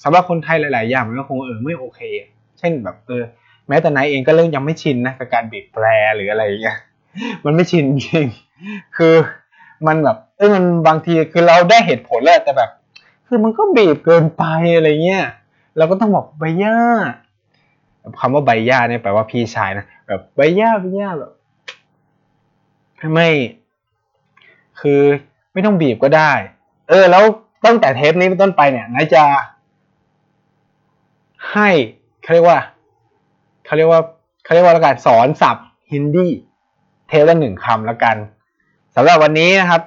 [0.03, 2.01] สำหรับคนไทยหลาย ๆ อย่างมันก็คงเออไม่โอเค
[2.59, 3.23] เช่นแบบเออ
[3.67, 6.77] แม้แต่นายเองก็เริ่มยังไม่ชินนะกับการบีบแตรหรืออะไรอย่างเงี้ย
[7.45, 8.25] มันไม่ชินจริง
[8.97, 9.15] คือ
[9.87, 12.69] มันแบบเออมันบางทีคือเราได้เหตุผลแล้วแต่แบบ
[13.27, 14.43] คือมันก็บีบเกินไป
[14.75, 15.25] อะไรเงี้ย
[15.77, 16.77] เราก็ต้องบอกใบหญ้า
[18.19, 21.31] คำว่าใบหญ้าเนี่ยแปลว่าพี่ชายนะแบบใบหญ้าใบหญ้าแบบ
[23.13, 23.29] ไม่
[24.79, 25.01] คือ
[25.53, 26.31] ไม่ต้องบีบก็ได้
[26.89, 27.23] เออ แล้ว
[27.65, 29.23] ตั้งแต่เทปนี้เป็นต้นไปเนี่ยนายจะ
[31.51, 31.69] ให้
[32.21, 32.59] เขาเรียกว่า
[33.67, 34.01] เขาเรียกว่า
[34.43, 36.27] เขาเรียกว่าละกันสอนศัพท์ฮินดี
[37.07, 38.17] เทปละหนึ่งคำละกัน
[38.95, 39.81] สำหรับวันนี้นะครับ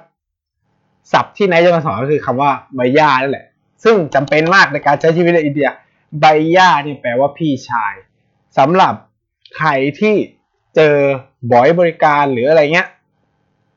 [1.11, 3.45] ศัพท์ที่นายจะมาสอนก็คือคำว่าใบหญ้านั่นแหละ
[3.83, 5.69] ซึ่งจำเป็นมากในการใช้ชีวิตในอินเดีย
[6.19, 7.93] ใบหญ้านี่แปลว่าพี่ชาย
[8.57, 8.93] สำหรับ
[9.57, 9.69] ใคร
[9.99, 10.15] ที่
[10.75, 10.95] เจอ
[11.51, 12.87] บอยบริการหรืออะไรเงี้ย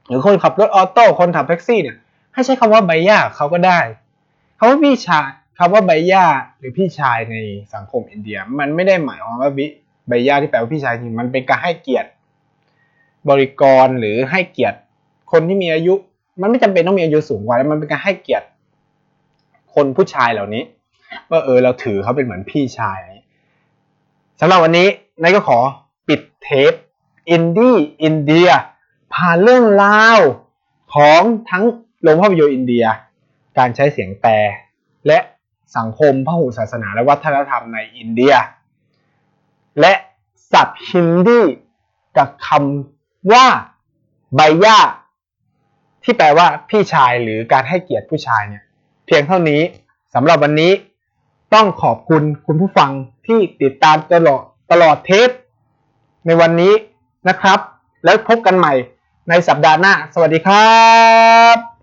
[0.09, 1.97] หรือคนขับรถออโต้คนขับแท็กซี่เนี่ย
[2.33, 3.81] ให้ใช้คำว่าใบหญ้าเขาก็ได้
[4.59, 5.29] คำว่าพี่ชาย
[5.59, 6.25] คำว่าใบหญ้า
[6.59, 7.37] หรือพี่ชายใน
[7.75, 9.51] สังคมอินเดีย มันไม่ได้หมายความว่า
[10.09, 12.09] ใบหญ้าที่แปลว่าพี่ชายจริงมันเป็นการให้เกียรติ
[13.29, 14.79] บริกรหรือให้เกียรติ
[15.33, 15.95] คนที่มีอายุ
[16.41, 18.47] มันไม่จำเป็นต้องมีอายุสูงกว่าแล้วมันเป็นการให้เกียรติ
[19.75, 20.63] คนผู้ชายเหล่านี้
[21.31, 22.99] ว่าเออเราถือเขาเป็นเหมือนพี่ชาย
[24.41, 24.89] สำหรับวันนี้
[25.23, 25.59] นายก็ขอ
[26.09, 26.73] ปิดเทป
[27.31, 28.49] อินดี้อินเดีย
[29.15, 30.19] ผ่านเรื่องราว
[30.95, 31.65] ของทั้ง
[32.03, 32.85] โรงภาพยนตร์อินเดีย
[33.59, 34.33] การใช้เสียงแปล
[35.07, 35.19] และ
[35.77, 38.35] สังคมพหุศาสนาและวัฒนธรรมในอินเดีย
[39.81, 39.93] และ
[40.53, 41.41] ศัพท์ฮินดี
[42.17, 43.47] กับคำว่า
[44.35, 44.79] ใบหญ้า
[46.03, 48.63] ที่แปลว่าพี่ชายหรือการให้เกียรติผู้ชายเนี่ย
[49.07, 49.61] เพียงเท่านี้
[50.15, 50.73] สำหรับวันนี้
[51.55, 52.91] ต้องขอบคุณคุณผู้ฟัง
[53.27, 55.29] ที่ติดตามตลอดตลอดเทป
[56.27, 56.73] ในวันนี้
[57.29, 57.59] นะครับ
[58.05, 58.73] แล้วพบกันใหม่
[59.29, 60.73] ในสัปดาห์หน้า สวัสดีครั
[61.57, 61.74] บ